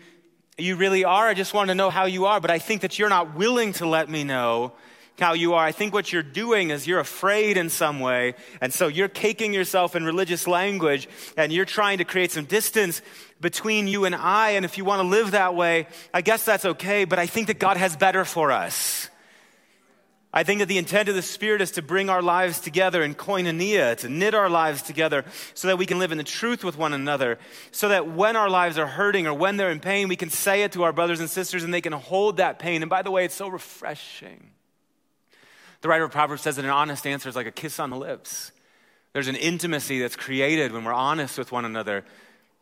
[0.56, 1.28] you really are.
[1.28, 3.74] I just wanted to know how you are, but I think that you're not willing
[3.74, 4.72] to let me know
[5.18, 5.64] how you are.
[5.64, 8.34] I think what you're doing is you're afraid in some way.
[8.60, 13.00] And so you're caking yourself in religious language and you're trying to create some distance
[13.40, 14.50] between you and I.
[14.50, 17.04] And if you want to live that way, I guess that's okay.
[17.04, 19.08] But I think that God has better for us.
[20.36, 23.14] I think that the intent of the Spirit is to bring our lives together in
[23.14, 25.24] koinonia, to knit our lives together
[25.54, 27.38] so that we can live in the truth with one another,
[27.70, 30.64] so that when our lives are hurting or when they're in pain, we can say
[30.64, 32.82] it to our brothers and sisters and they can hold that pain.
[32.82, 34.50] And by the way, it's so refreshing
[35.84, 37.96] the writer of Proverbs says that an honest answer is like a kiss on the
[37.98, 38.52] lips.
[39.12, 42.06] There's an intimacy that's created when we're honest with one another.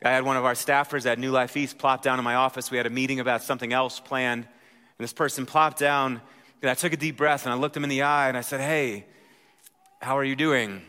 [0.04, 2.68] I had one of our staffers at New Life East plop down in my office.
[2.68, 4.42] We had a meeting about something else planned.
[4.42, 6.20] And this person plopped down,
[6.62, 8.40] and I took a deep breath and I looked him in the eye and I
[8.40, 9.06] said, Hey,
[10.00, 10.82] how are you doing?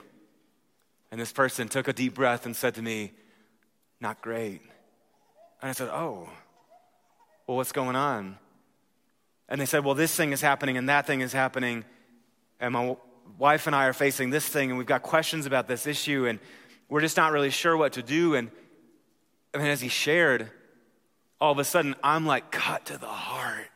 [1.11, 3.11] And this person took a deep breath and said to me,
[4.01, 4.61] Not great.
[5.61, 6.27] And I said, Oh,
[7.45, 8.39] well, what's going on?
[9.47, 11.85] And they said, Well, this thing is happening and that thing is happening
[12.63, 12.95] and my
[13.37, 16.39] wife and I are facing this thing, and we've got questions about this issue, and
[16.87, 18.35] we're just not really sure what to do.
[18.35, 18.49] And,
[19.53, 20.49] and as he shared,
[21.41, 23.67] all of a sudden, I'm like cut to the heart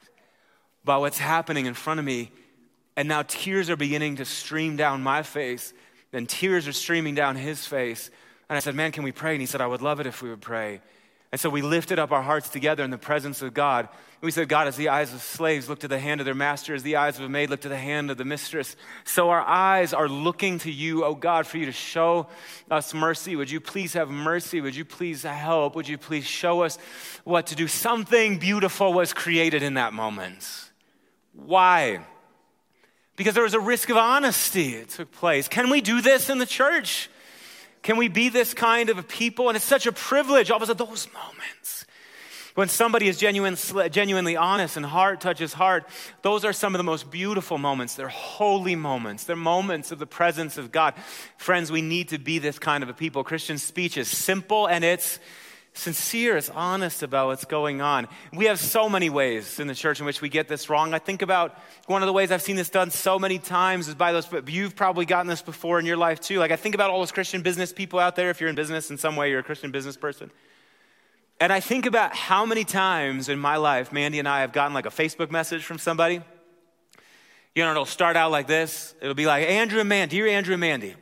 [0.86, 2.32] by what's happening in front of me.
[2.96, 5.74] And now tears are beginning to stream down my face,
[6.14, 8.10] and tears are streaming down his face.
[8.48, 9.34] And I said, Man, can we pray?
[9.34, 10.80] And he said, I would love it if we would pray.
[11.32, 13.90] And so we lifted up our hearts together in the presence of God.
[14.22, 16.74] We said, God, as the eyes of slaves look to the hand of their master,
[16.74, 19.42] as the eyes of a maid look to the hand of the mistress, so our
[19.42, 22.28] eyes are looking to you, oh God, for you to show
[22.72, 23.36] us mercy.
[23.36, 24.60] Would you please have mercy?
[24.60, 25.76] Would you please help?
[25.76, 26.80] Would you please show us
[27.26, 27.68] what to do?
[27.68, 30.72] Something beautiful was created in that moment.
[31.34, 32.00] Why?
[33.18, 34.76] Because there was a risk of honesty.
[34.76, 35.48] It took place.
[35.48, 37.10] Can we do this in the church?
[37.88, 39.48] Can we be this kind of a people?
[39.48, 41.86] And it's such a privilege, all of a sudden, those moments.
[42.54, 43.56] When somebody is genuine,
[43.92, 45.88] genuinely honest and heart touches heart,
[46.22, 47.96] those are some of the most beautiful moments.
[47.96, 49.24] They're holy moments.
[49.24, 50.96] They're moments of the presence of God.
[51.38, 53.24] Friends, we need to be this kind of a people.
[53.24, 55.18] Christian speech is simple and it's
[55.78, 58.08] sincere, it's honest about what's going on.
[58.34, 60.94] We have so many ways in the church in which we get this wrong.
[60.94, 63.96] I think about one of the ways I've seen this done so many times is
[63.96, 66.40] by those, but you've probably gotten this before in your life too.
[66.40, 68.30] Like I think about all those Christian business people out there.
[68.30, 70.32] If you're in business in some way, you're a Christian business person.
[71.40, 74.74] And I think about how many times in my life Mandy and I have gotten
[74.74, 76.22] like a Facebook message from somebody.
[77.56, 78.94] You know, it'll start out like this.
[79.02, 80.96] It'll be like, Andrew and Mandy, dear Andrew and Mandy,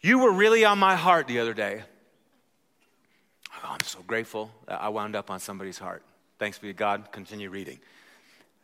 [0.00, 1.82] you were really on my heart the other day.
[3.62, 6.02] Oh, I'm so grateful I wound up on somebody's heart.
[6.38, 7.12] Thanks be to God.
[7.12, 7.78] Continue reading.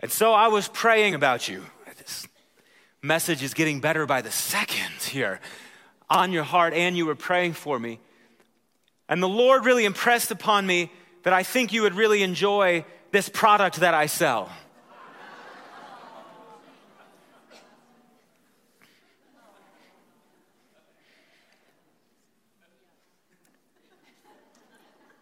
[0.00, 1.64] And so I was praying about you.
[1.96, 2.26] This
[3.02, 5.40] message is getting better by the second here
[6.08, 8.00] on your heart, and you were praying for me.
[9.08, 10.90] And the Lord really impressed upon me
[11.22, 14.50] that I think you would really enjoy this product that I sell.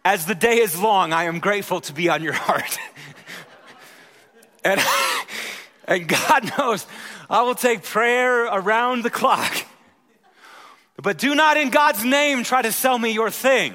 [0.06, 2.78] As the day is long, I am grateful to be on your heart.
[4.64, 4.80] and,
[5.88, 6.86] and God knows
[7.28, 9.66] I will take prayer around the clock.
[11.02, 13.74] But do not, in God's name, try to sell me your thing.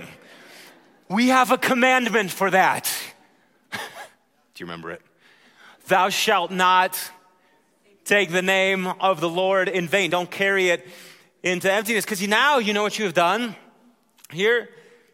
[1.09, 2.89] We have a commandment for that.
[3.73, 3.79] do
[4.55, 5.01] you remember it?
[5.89, 6.97] Thou shalt not
[8.05, 10.09] take the name of the Lord in vain.
[10.09, 10.87] Don't carry it
[11.43, 13.53] into emptiness because now you know what you have done.
[14.31, 14.69] Here,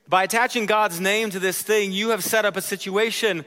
[0.09, 3.43] by attaching God's name to this thing, you have set up a situation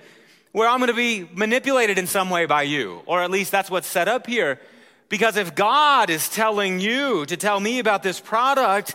[0.52, 3.70] where I'm going to be manipulated in some way by you, or at least that's
[3.70, 4.60] what's set up here.
[5.08, 8.94] Because if God is telling you to tell me about this product,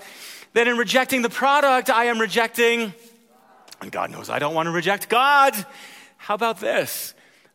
[0.54, 2.94] then in rejecting the product, I am rejecting,
[3.82, 5.54] and God knows I don't want to reject God.
[6.18, 7.14] How about this?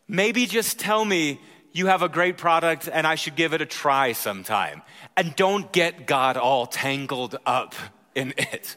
[0.09, 1.40] Maybe just tell me
[1.73, 4.83] you have a great product and I should give it a try sometime.
[5.16, 7.75] And don't get God all tangled up
[8.14, 8.77] in it.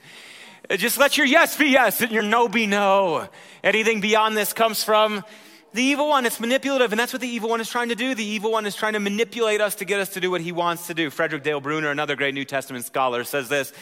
[0.70, 3.28] Uh, just let your yes be yes and your no be no.
[3.64, 5.24] Anything beyond this comes from
[5.74, 6.26] the evil one.
[6.26, 8.16] It's manipulative, and that's what the evil one is trying to do.
[8.16, 10.52] The evil one is trying to manipulate us to get us to do what he
[10.52, 11.10] wants to do.
[11.10, 13.74] Frederick Dale Bruner, another great New Testament scholar, says this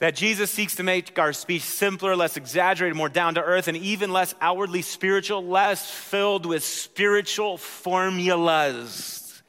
[0.00, 3.76] that Jesus seeks to make our speech simpler, less exaggerated, more down to earth, and
[3.76, 9.42] even less outwardly spiritual, less filled with spiritual formulas.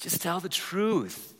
[0.00, 1.34] Just tell the truth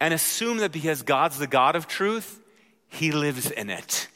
[0.00, 2.40] and assume that because God's the God of truth,
[2.88, 4.08] he lives in it.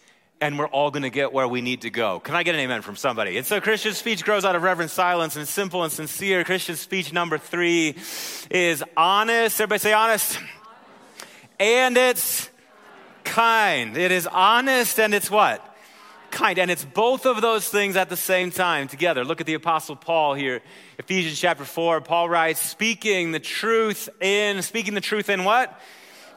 [0.42, 2.18] And we're all going to get where we need to go.
[2.18, 3.36] Can I get an amen from somebody?
[3.36, 6.44] And so Christian speech grows out of reverent silence and simple and sincere.
[6.44, 7.94] Christian speech number three
[8.50, 9.60] is honest.
[9.60, 10.38] Everybody say honest.
[10.38, 10.52] honest.
[11.58, 12.48] And it's
[13.22, 13.98] kind.
[13.98, 15.66] It is honest and it's what?
[16.30, 16.58] kind.
[16.58, 19.24] And it's both of those things at the same time together.
[19.24, 20.62] Look at the Apostle Paul here.
[20.98, 25.78] Ephesians chapter 4, Paul writes, speaking the truth in, speaking the truth in what?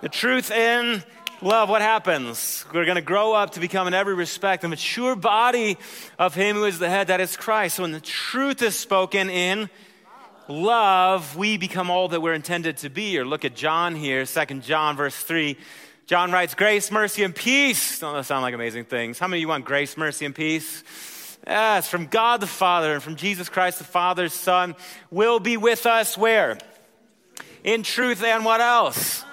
[0.02, 1.04] The truth in
[1.44, 2.66] love, what happens?
[2.74, 5.78] We're going to grow up to become, in every respect, the mature body
[6.18, 7.76] of Him who is the head, that is Christ.
[7.76, 9.70] So when the truth is spoken in
[10.48, 13.18] love, we become all that we're intended to be.
[13.18, 15.58] Or look at John here, 2 John, verse 3.
[16.06, 18.02] John writes, Grace, mercy, and peace.
[18.02, 19.20] Oh, Don't those sound like amazing things?
[19.20, 20.84] How many of you want grace, mercy, and peace?
[21.46, 24.76] Yes, from God the Father and from Jesus Christ the Father's Son
[25.12, 26.58] will be with us where?
[27.64, 29.26] In truth and what else?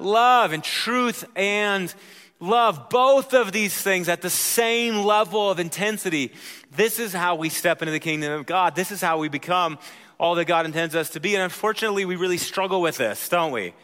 [0.00, 1.94] Love and truth and
[2.40, 2.88] love.
[2.90, 6.32] Both of these things at the same level of intensity.
[6.72, 8.74] This is how we step into the kingdom of God.
[8.74, 9.78] This is how we become
[10.18, 11.34] all that God intends us to be.
[11.34, 13.74] And unfortunately, we really struggle with this, don't we?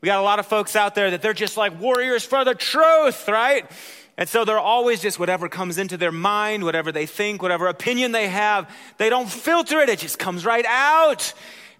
[0.00, 2.54] We got a lot of folks out there that they're just like warriors for the
[2.54, 3.70] truth, right?
[4.16, 8.12] And so they're always just whatever comes into their mind, whatever they think, whatever opinion
[8.12, 11.32] they have, they don't filter it, it just comes right out.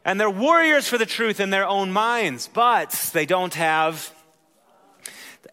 [0.04, 4.12] And they're warriors for the truth in their own minds, but they don't have.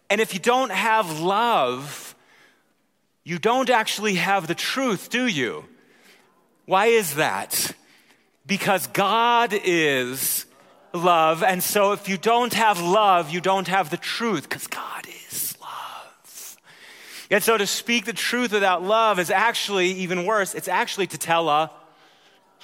[0.08, 2.14] And if you don't have love,
[3.24, 5.64] you don't actually have the truth, do you?
[6.64, 7.74] Why is that?
[8.46, 10.46] Because God is
[10.94, 11.42] love.
[11.42, 15.54] And so if you don't have love, you don't have the truth, because God is
[15.60, 16.56] love.
[17.30, 20.54] And so to speak the truth without love is actually even worse.
[20.54, 21.70] It's actually to tell a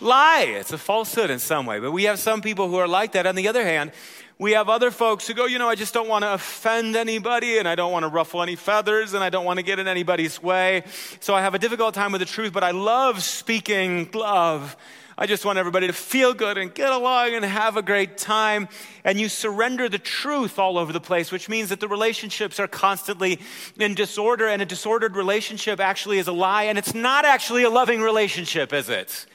[0.01, 0.47] lie.
[0.49, 1.81] It's a falsehood in some way.
[1.81, 3.27] But we have some people who are like that.
[3.27, 3.93] On the other hand,
[4.39, 7.59] we have other folks who go, you know, I just don't want to offend anybody
[7.59, 9.87] and I don't want to ruffle any feathers and I don't want to get in
[9.87, 10.83] anybody's way.
[11.21, 14.77] So I have a difficult time with the truth, but I love speaking love.
[15.17, 18.69] I just want everybody to feel good and get along and have a great time.
[19.05, 22.67] And you surrender the truth all over the place, which means that the relationships are
[22.67, 23.39] constantly
[23.79, 24.49] in disorder.
[24.49, 26.65] And a disordered relationship actually is a lie.
[26.65, 29.27] And it's not actually a loving relationship, is it?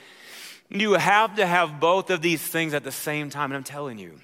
[0.69, 3.51] You have to have both of these things at the same time.
[3.51, 4.19] And I'm telling you,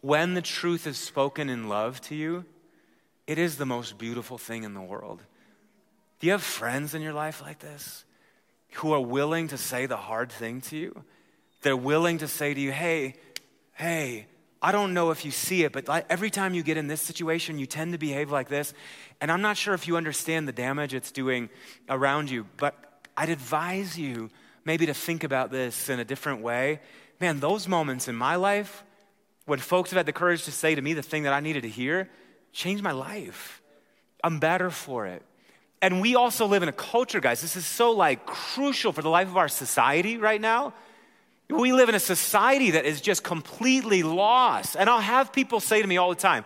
[0.00, 2.44] when the truth is spoken in love to you,
[3.26, 5.22] it is the most beautiful thing in the world.
[6.20, 8.04] Do you have friends in your life like this
[8.74, 11.04] who are willing to say the hard thing to you?
[11.62, 13.14] They're willing to say to you, hey,
[13.72, 14.26] hey,
[14.60, 17.58] I don't know if you see it, but every time you get in this situation,
[17.58, 18.74] you tend to behave like this.
[19.20, 21.48] And I'm not sure if you understand the damage it's doing
[21.88, 22.74] around you, but
[23.16, 24.30] I'd advise you
[24.64, 26.80] maybe to think about this in a different way.
[27.20, 28.84] Man, those moments in my life
[29.46, 31.62] when folks have had the courage to say to me the thing that I needed
[31.62, 32.08] to hear
[32.52, 33.62] changed my life.
[34.22, 35.22] I'm better for it.
[35.80, 37.40] And we also live in a culture, guys.
[37.40, 40.74] This is so like crucial for the life of our society right now
[41.58, 44.76] we live in a society that is just completely lost.
[44.76, 46.44] And I'll have people say to me all the time,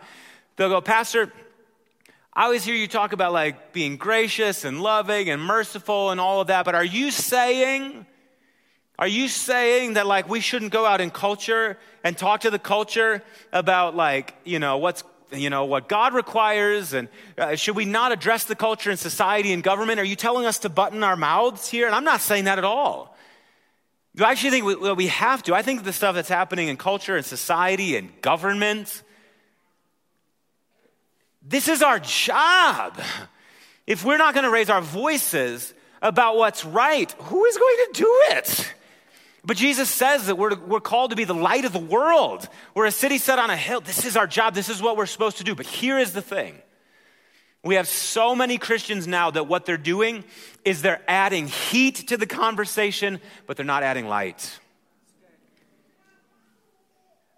[0.56, 1.32] they'll go, Pastor,
[2.37, 6.43] I always hear you talk about like being gracious and loving and merciful and all
[6.43, 8.05] of that, but are you saying,
[8.99, 12.59] are you saying that like we shouldn't go out in culture and talk to the
[12.59, 13.22] culture
[13.55, 17.09] about like, you know, what's you know what God requires, and
[17.39, 19.99] uh, should we not address the culture and society and government?
[19.99, 21.87] Are you telling us to button our mouths here?
[21.87, 23.16] And I'm not saying that at all.
[24.14, 25.55] Do I actually think we, well, we have to?
[25.55, 29.03] I think the stuff that's happening in culture and society and government,
[31.49, 32.99] this is our job.
[33.86, 35.72] If we're not going to raise our voices
[36.03, 38.74] about what's right, who is going to do it?
[39.44, 42.49] But Jesus says that we're, we're called to be the light of the world.
[42.74, 43.80] We're a city set on a hill.
[43.80, 44.55] This is our job.
[44.55, 45.55] This is what we're supposed to do.
[45.55, 46.61] But here is the thing
[47.66, 50.24] we have so many Christians now that what they're doing
[50.64, 54.61] is they're adding heat to the conversation, but they're not adding light.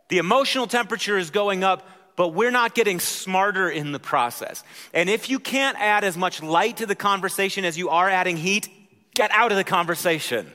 [0.09, 1.89] The emotional temperature is going up,
[2.19, 4.65] but we're not getting smarter in the process.
[4.93, 8.37] And if you can't add as much light to the conversation as you are adding
[8.37, 8.69] heat,
[9.15, 10.51] get out of the conversation.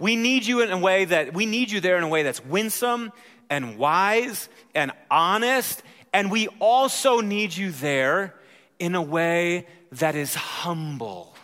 [0.00, 2.44] We need you in a way that we need you there in a way that's
[2.44, 3.12] winsome
[3.48, 5.80] and wise and honest,
[6.12, 8.34] and we also need you there
[8.80, 11.36] in a way that is humble.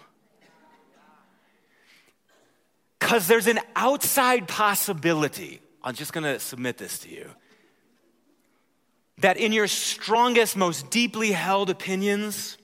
[2.98, 7.30] Because there's an outside possibility, I'm just gonna submit this to you,
[9.18, 12.58] that in your strongest, most deeply held opinions,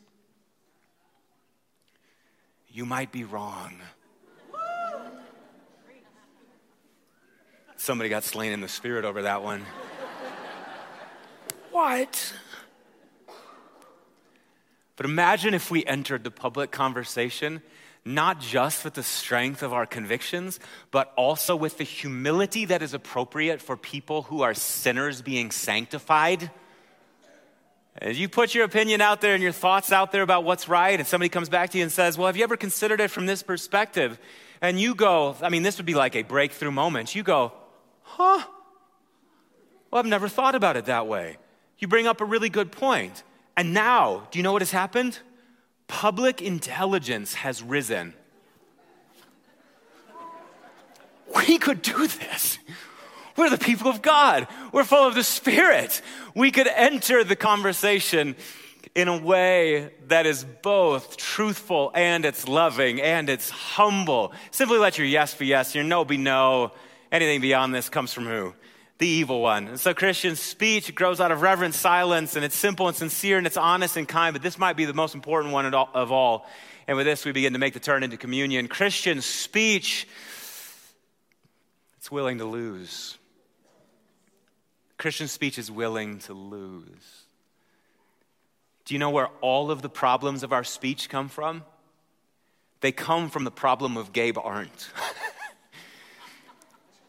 [2.68, 3.80] you might be wrong.
[7.76, 9.64] Somebody got slain in the spirit over that one.
[11.70, 12.34] what?
[14.96, 17.62] But imagine if we entered the public conversation
[18.04, 20.58] not just with the strength of our convictions,
[20.90, 26.50] but also with the humility that is appropriate for people who are sinners being sanctified.
[27.98, 30.98] As you put your opinion out there and your thoughts out there about what's right,
[30.98, 33.26] and somebody comes back to you and says, Well, have you ever considered it from
[33.26, 34.18] this perspective?
[34.62, 37.14] And you go, I mean, this would be like a breakthrough moment.
[37.14, 37.52] You go,
[38.02, 38.42] Huh?
[39.90, 41.36] Well, I've never thought about it that way.
[41.78, 43.22] You bring up a really good point.
[43.56, 45.18] And now, do you know what has happened?
[45.90, 48.14] Public intelligence has risen.
[51.34, 52.58] We could do this.
[53.36, 54.46] We're the people of God.
[54.72, 56.00] We're full of the Spirit.
[56.32, 58.36] We could enter the conversation
[58.94, 64.32] in a way that is both truthful and it's loving and it's humble.
[64.52, 66.70] Simply let your yes be yes, your no be no.
[67.10, 68.54] Anything beyond this comes from who?
[69.00, 69.66] The evil one.
[69.66, 73.46] And so Christian speech grows out of reverent silence and it's simple and sincere and
[73.46, 76.46] it's honest and kind, but this might be the most important one of all.
[76.86, 78.68] And with this, we begin to make the turn into communion.
[78.68, 80.06] Christian speech,
[81.96, 83.16] it's willing to lose.
[84.98, 87.24] Christian speech is willing to lose.
[88.84, 91.64] Do you know where all of the problems of our speech come from?
[92.82, 94.90] They come from the problem of Gabe Arndt.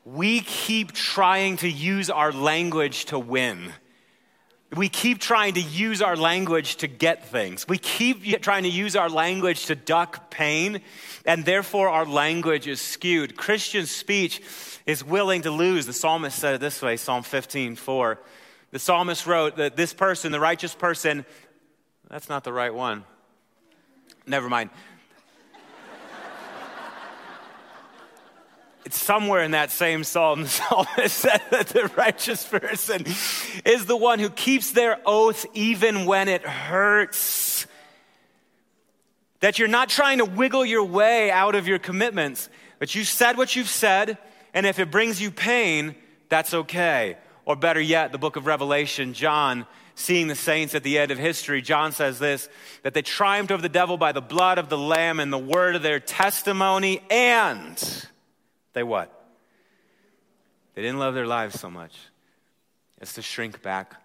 [0.05, 3.71] we keep trying to use our language to win.
[4.75, 7.67] We keep trying to use our language to get things.
[7.67, 10.81] We keep trying to use our language to duck pain,
[11.25, 13.35] and therefore our language is skewed.
[13.35, 14.41] Christian speech
[14.85, 15.85] is willing to lose.
[15.85, 18.19] The psalmist said it this way Psalm 15 4.
[18.71, 21.25] The psalmist wrote that this person, the righteous person,
[22.09, 23.03] that's not the right one.
[24.25, 24.69] Never mind.
[28.91, 33.05] It's somewhere in that same psalm, the psalmist said that the righteous person
[33.63, 37.67] is the one who keeps their oath even when it hurts.
[39.39, 43.37] That you're not trying to wiggle your way out of your commitments, but you said
[43.37, 44.17] what you've said,
[44.53, 45.95] and if it brings you pain,
[46.27, 47.15] that's okay.
[47.45, 49.65] Or better yet, the book of Revelation, John,
[49.95, 52.49] seeing the saints at the end of history, John says this
[52.83, 55.77] that they triumphed over the devil by the blood of the Lamb and the word
[55.77, 58.05] of their testimony, and
[58.73, 59.17] they what?
[60.73, 61.97] They didn't love their lives so much
[62.99, 63.95] as to shrink back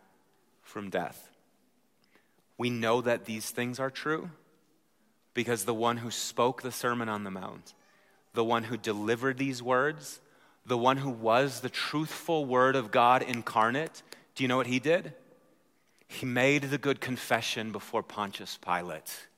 [0.63, 1.31] from death.
[2.59, 4.31] We know that these things are true
[5.35, 7.75] because the one who spoke the Sermon on the Mount,
[8.33, 10.21] the one who delivered these words,
[10.65, 14.03] the one who was the truthful Word of God incarnate,
[14.35, 15.13] do you know what he did?
[16.09, 19.29] He made the good confession before Pontius Pilate.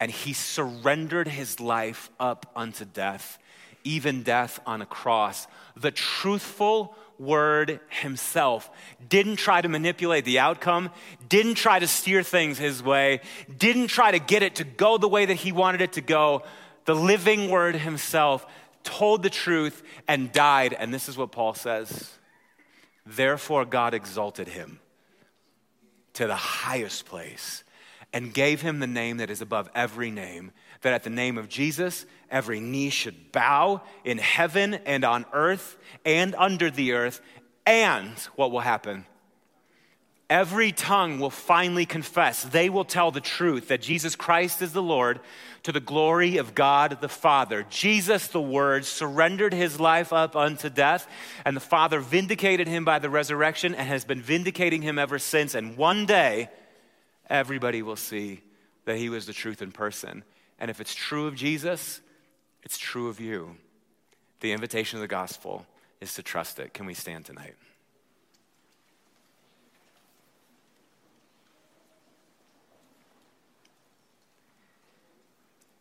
[0.00, 3.38] And he surrendered his life up unto death,
[3.84, 5.46] even death on a cross.
[5.76, 8.70] The truthful word himself
[9.08, 10.90] didn't try to manipulate the outcome,
[11.28, 13.20] didn't try to steer things his way,
[13.56, 16.42] didn't try to get it to go the way that he wanted it to go.
[16.86, 18.46] The living word himself
[18.82, 20.74] told the truth and died.
[20.74, 22.10] And this is what Paul says
[23.06, 24.80] Therefore, God exalted him
[26.14, 27.64] to the highest place
[28.12, 30.52] and gave him the name that is above every name,
[30.82, 35.76] that at the name of Jesus, every knee should bow in heaven and on earth
[36.04, 37.20] and under the earth.
[37.66, 39.06] And what will happen?
[40.30, 44.82] Every tongue will finally confess, they will tell the truth that Jesus Christ is the
[44.82, 45.20] Lord
[45.64, 47.66] to the glory of God the Father.
[47.68, 51.06] Jesus, the Word, surrendered his life up unto death,
[51.44, 55.54] and the Father vindicated him by the resurrection and has been vindicating him ever since.
[55.54, 56.48] And one day,
[57.28, 58.40] everybody will see
[58.86, 60.24] that he was the truth in person.
[60.58, 62.00] And if it's true of Jesus,
[62.62, 63.56] it's true of you.
[64.40, 65.66] The invitation of the gospel
[66.00, 66.74] is to trust it.
[66.74, 67.54] Can we stand tonight?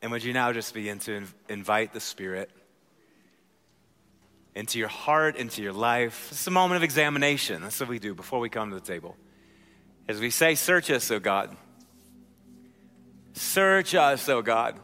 [0.01, 2.51] And would you now just begin to inv- invite the Spirit
[4.53, 6.27] into your heart, into your life?
[6.31, 7.61] It's a moment of examination.
[7.61, 9.15] That's what we do before we come to the table.
[10.09, 11.55] As we say, Search us, O God.
[13.33, 14.79] Search us, O God.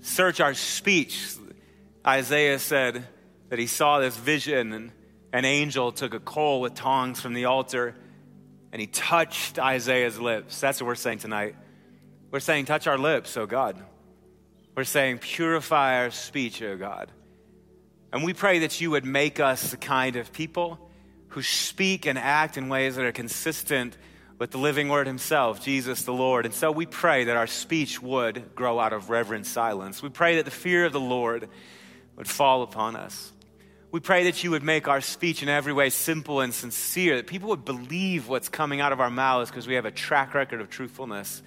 [0.00, 1.34] Search our speech.
[2.06, 3.06] Isaiah said
[3.48, 4.92] that he saw this vision, and
[5.32, 7.94] an angel took a coal with tongs from the altar
[8.74, 10.60] and he touched Isaiah's lips.
[10.60, 11.54] That's what we're saying tonight.
[12.32, 13.80] We're saying, touch our lips, oh God.
[14.76, 17.12] We're saying, purify our speech, oh God.
[18.12, 20.90] And we pray that you would make us the kind of people
[21.28, 23.96] who speak and act in ways that are consistent
[24.38, 26.44] with the living word himself, Jesus the Lord.
[26.44, 30.02] And so we pray that our speech would grow out of reverent silence.
[30.02, 31.48] We pray that the fear of the Lord
[32.16, 33.32] would fall upon us.
[33.92, 37.28] We pray that you would make our speech in every way simple and sincere, that
[37.28, 40.60] people would believe what's coming out of our mouths because we have a track record
[40.60, 41.42] of truthfulness.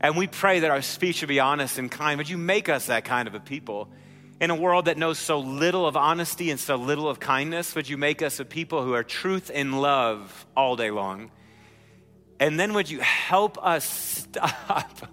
[0.00, 2.18] And we pray that our speech should be honest and kind.
[2.18, 3.88] Would you make us that kind of a people?
[4.40, 7.88] In a world that knows so little of honesty and so little of kindness, would
[7.88, 11.30] you make us a people who are truth and love all day long?
[12.40, 15.10] And then would you help us stop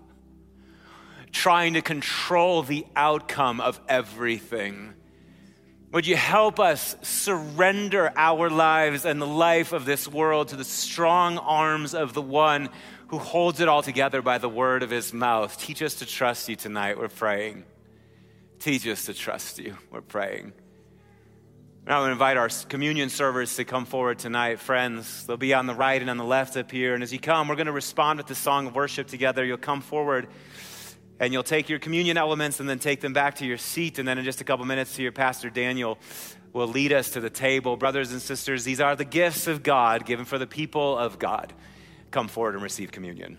[1.32, 4.94] trying to control the outcome of everything?
[5.92, 10.66] Would you help us surrender our lives and the life of this world to the
[10.66, 12.70] strong arms of the one
[13.08, 15.58] who holds it all together by the word of his mouth.
[15.60, 16.98] Teach us to trust you tonight.
[16.98, 17.64] We're praying.
[18.60, 19.78] Teach us to trust you.
[19.92, 20.54] We're praying.
[21.88, 25.28] Now, I invite our communion servers to come forward tonight, friends.
[25.28, 26.96] They'll be on the right and on the left up here.
[26.96, 29.46] And as you come, we're going to respond with the song of worship together.
[29.46, 30.28] You'll come forward
[31.20, 34.00] and you'll take your communion elements and then take them back to your seat.
[34.00, 36.00] And then in just a couple minutes, to your pastor Daniel
[36.54, 37.78] will lead us to the table.
[37.78, 41.54] Brothers and sisters, these are the gifts of God given for the people of God
[42.10, 43.38] come forward and receive communion.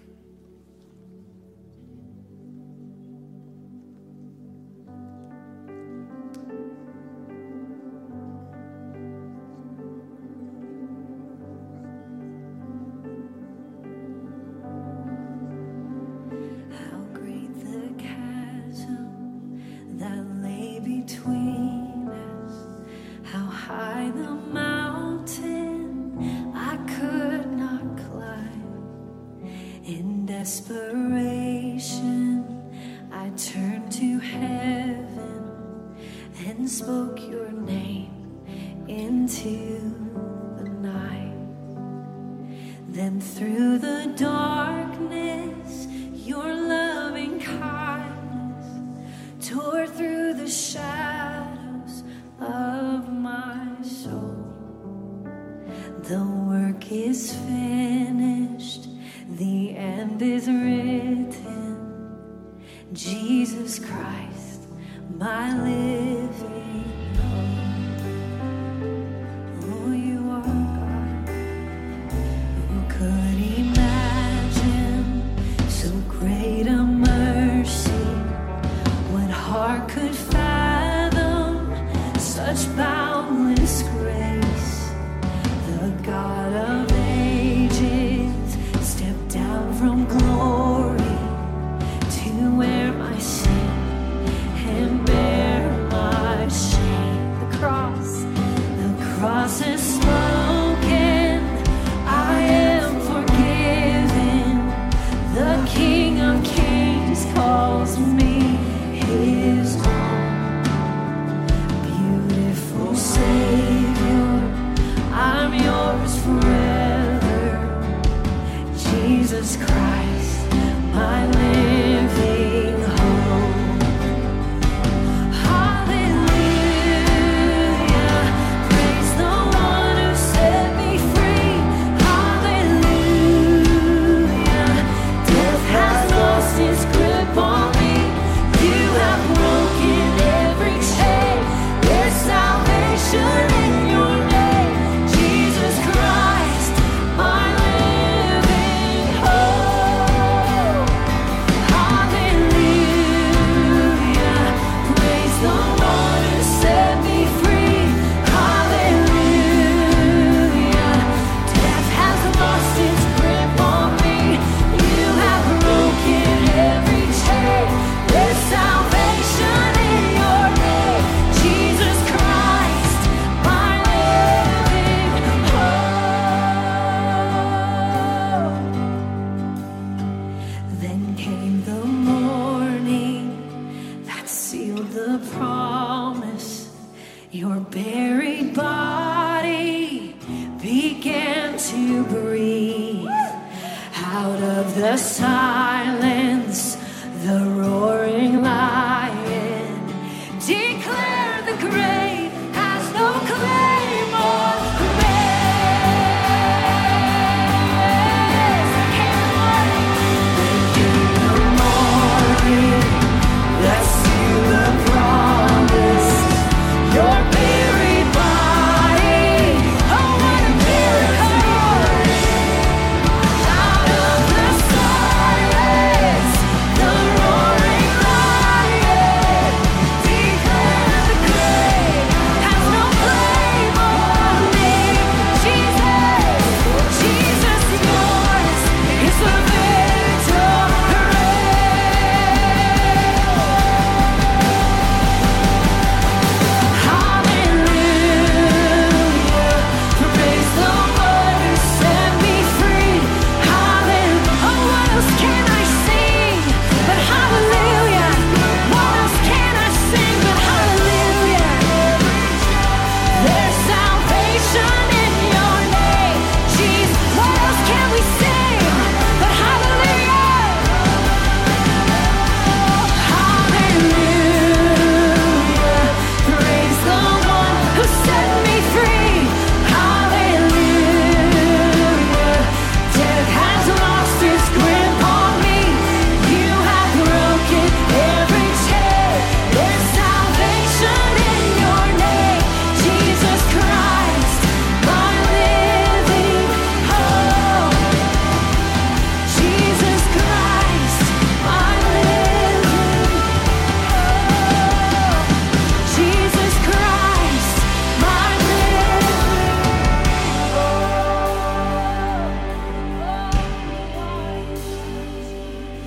[116.06, 116.55] promise forever.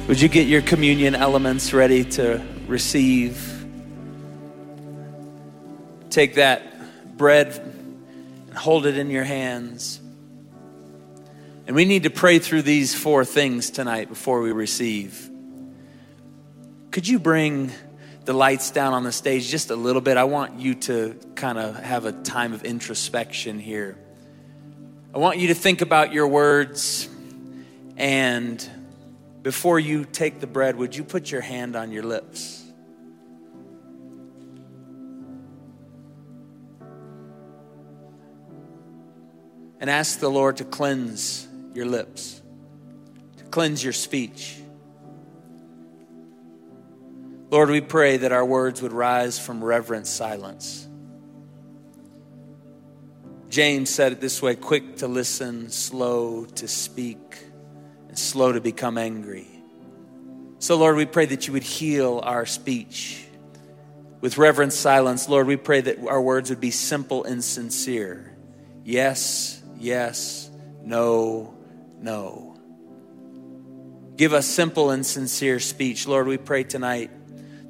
[0.10, 3.64] Would you get your communion elements ready to receive?
[6.10, 7.50] Take that bread
[8.48, 10.02] and hold it in your hands.
[11.68, 15.30] And we need to pray through these four things tonight before we receive.
[16.90, 17.72] Could you bring
[18.26, 20.18] the lights down on the stage just a little bit?
[20.18, 23.96] I want you to kind of have a time of introspection here.
[25.14, 27.08] I want you to think about your words
[27.96, 28.68] and
[29.42, 32.64] before you take the bread, would you put your hand on your lips?
[39.80, 42.42] And ask the Lord to cleanse your lips,
[43.38, 44.58] to cleanse your speech.
[47.50, 50.86] Lord, we pray that our words would rise from reverent silence.
[53.50, 57.49] James said it this way quick to listen, slow to speak
[58.20, 59.48] slow to become angry.
[60.60, 63.26] So, Lord, we pray that you would heal our speech
[64.22, 65.30] with reverent silence.
[65.30, 68.36] Lord, we pray that our words would be simple and sincere.
[68.84, 70.50] Yes, yes,
[70.84, 71.54] no,
[72.00, 72.58] no.
[74.18, 76.08] Give us simple and sincere speech.
[76.08, 77.10] Lord, we pray tonight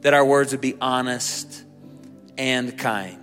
[0.01, 1.63] that our words would be honest
[2.37, 3.17] and kind.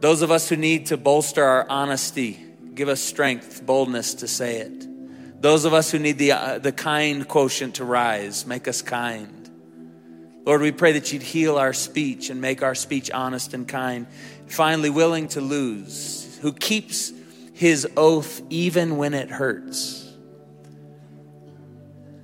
[0.00, 4.58] Those of us who need to bolster our honesty, Give us strength, boldness to say
[4.58, 4.85] it.
[5.46, 9.48] Those of us who need the, uh, the kind quotient to rise, make us kind.
[10.44, 14.08] Lord, we pray that you'd heal our speech and make our speech honest and kind.
[14.48, 17.12] Finally, willing to lose, who keeps
[17.52, 20.12] his oath even when it hurts.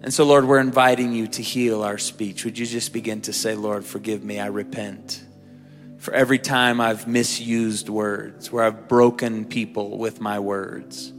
[0.02, 2.44] And so, Lord, we're inviting you to heal our speech.
[2.44, 5.22] Would you just begin to say, Lord, forgive me, I repent
[5.98, 11.12] for every time I've misused words, where I've broken people with my words,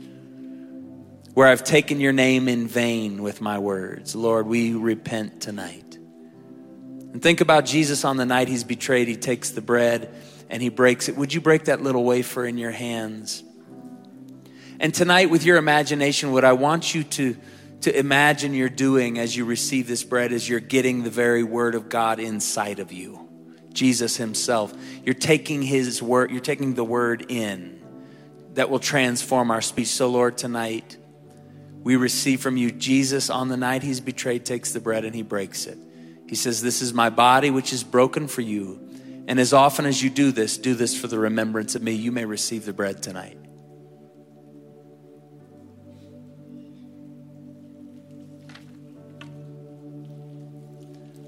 [1.33, 4.15] where I've taken your name in vain with my words.
[4.15, 5.97] Lord, we repent tonight.
[5.97, 9.07] And think about Jesus on the night he's betrayed.
[9.07, 10.13] He takes the bread
[10.49, 11.15] and he breaks it.
[11.15, 13.43] Would you break that little wafer in your hands?
[14.79, 17.37] And tonight, with your imagination, what I want you to,
[17.81, 21.73] to imagine you're doing as you receive this bread is you're getting the very word
[21.73, 23.29] of God inside of you.
[23.71, 24.73] Jesus himself.
[25.03, 27.81] You're taking his word, you're taking the word in
[28.53, 29.87] that will transform our speech.
[29.87, 30.97] So, Lord, tonight
[31.83, 35.21] we receive from you Jesus on the night he's betrayed takes the bread and he
[35.21, 35.77] breaks it.
[36.27, 38.79] He says, This is my body which is broken for you.
[39.27, 41.91] And as often as you do this, do this for the remembrance of me.
[41.91, 43.37] You may receive the bread tonight.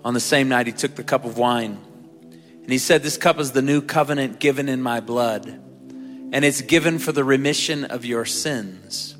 [0.05, 1.79] On the same night, he took the cup of wine.
[2.21, 6.61] And he said, This cup is the new covenant given in my blood, and it's
[6.61, 9.14] given for the remission of your sins.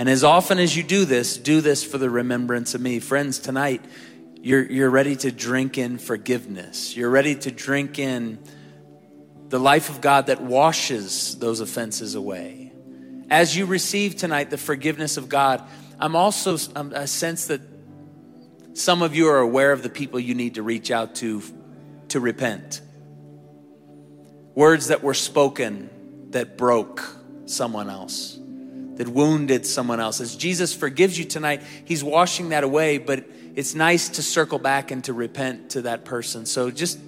[0.00, 3.00] And as often as you do this, do this for the remembrance of me.
[3.00, 3.84] Friends, tonight,
[4.40, 6.96] you're, you're ready to drink in forgiveness.
[6.96, 8.38] You're ready to drink in
[9.50, 12.72] the life of God that washes those offenses away.
[13.28, 15.62] As you receive tonight the forgiveness of God,
[15.98, 17.60] I'm also um, a sense that
[18.72, 21.42] some of you are aware of the people you need to reach out to
[22.08, 22.80] to repent.
[24.54, 25.90] Words that were spoken
[26.30, 27.04] that broke
[27.44, 28.39] someone else,
[29.00, 30.20] that wounded someone else.
[30.20, 33.24] As Jesus forgives you tonight, He's washing that away, but
[33.56, 36.44] it's nice to circle back and to repent to that person.
[36.44, 36.98] So just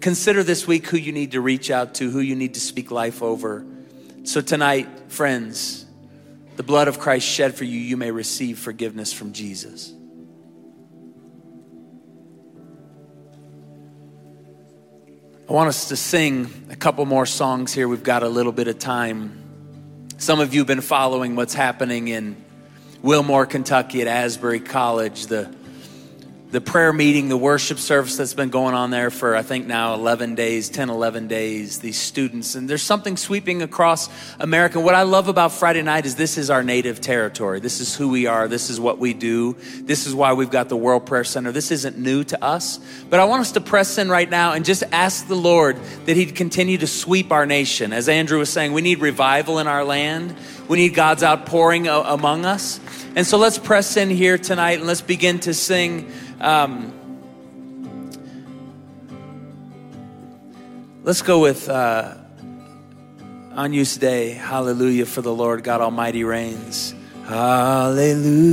[0.00, 2.90] consider this week who you need to reach out to, who you need to speak
[2.90, 3.62] life over.
[4.22, 5.84] So tonight, friends,
[6.56, 9.92] the blood of Christ shed for you, you may receive forgiveness from Jesus.
[15.46, 17.86] I want us to sing a couple more songs here.
[17.86, 19.47] We've got a little bit of time.
[20.20, 22.36] Some of you have been following what's happening in
[23.02, 25.54] Wilmore, Kentucky at Asbury College, the
[26.50, 29.92] the prayer meeting, the worship service that's been going on there for, I think now
[29.92, 32.54] 11 days, 10, 11 days, these students.
[32.54, 34.08] And there's something sweeping across
[34.40, 34.80] America.
[34.80, 37.60] What I love about Friday night is this is our native territory.
[37.60, 38.48] This is who we are.
[38.48, 39.56] This is what we do.
[39.82, 41.52] This is why we've got the World Prayer Center.
[41.52, 42.80] This isn't new to us.
[43.10, 45.76] But I want us to press in right now and just ask the Lord
[46.06, 47.92] that He'd continue to sweep our nation.
[47.92, 50.34] As Andrew was saying, we need revival in our land.
[50.66, 52.80] We need God's outpouring among us.
[53.14, 56.10] And so let's press in here tonight and let's begin to sing.
[56.40, 56.92] Um,
[61.02, 62.14] let's go with uh,
[63.56, 64.30] Agnus Dei.
[64.30, 66.94] Hallelujah for the Lord God Almighty reigns.
[67.24, 68.44] Hallelujah.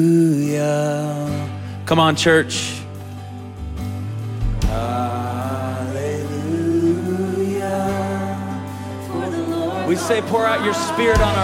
[1.85, 2.81] Come on, church.
[4.63, 5.45] Hallelujah.
[9.87, 11.43] We say, pour out your spirit on our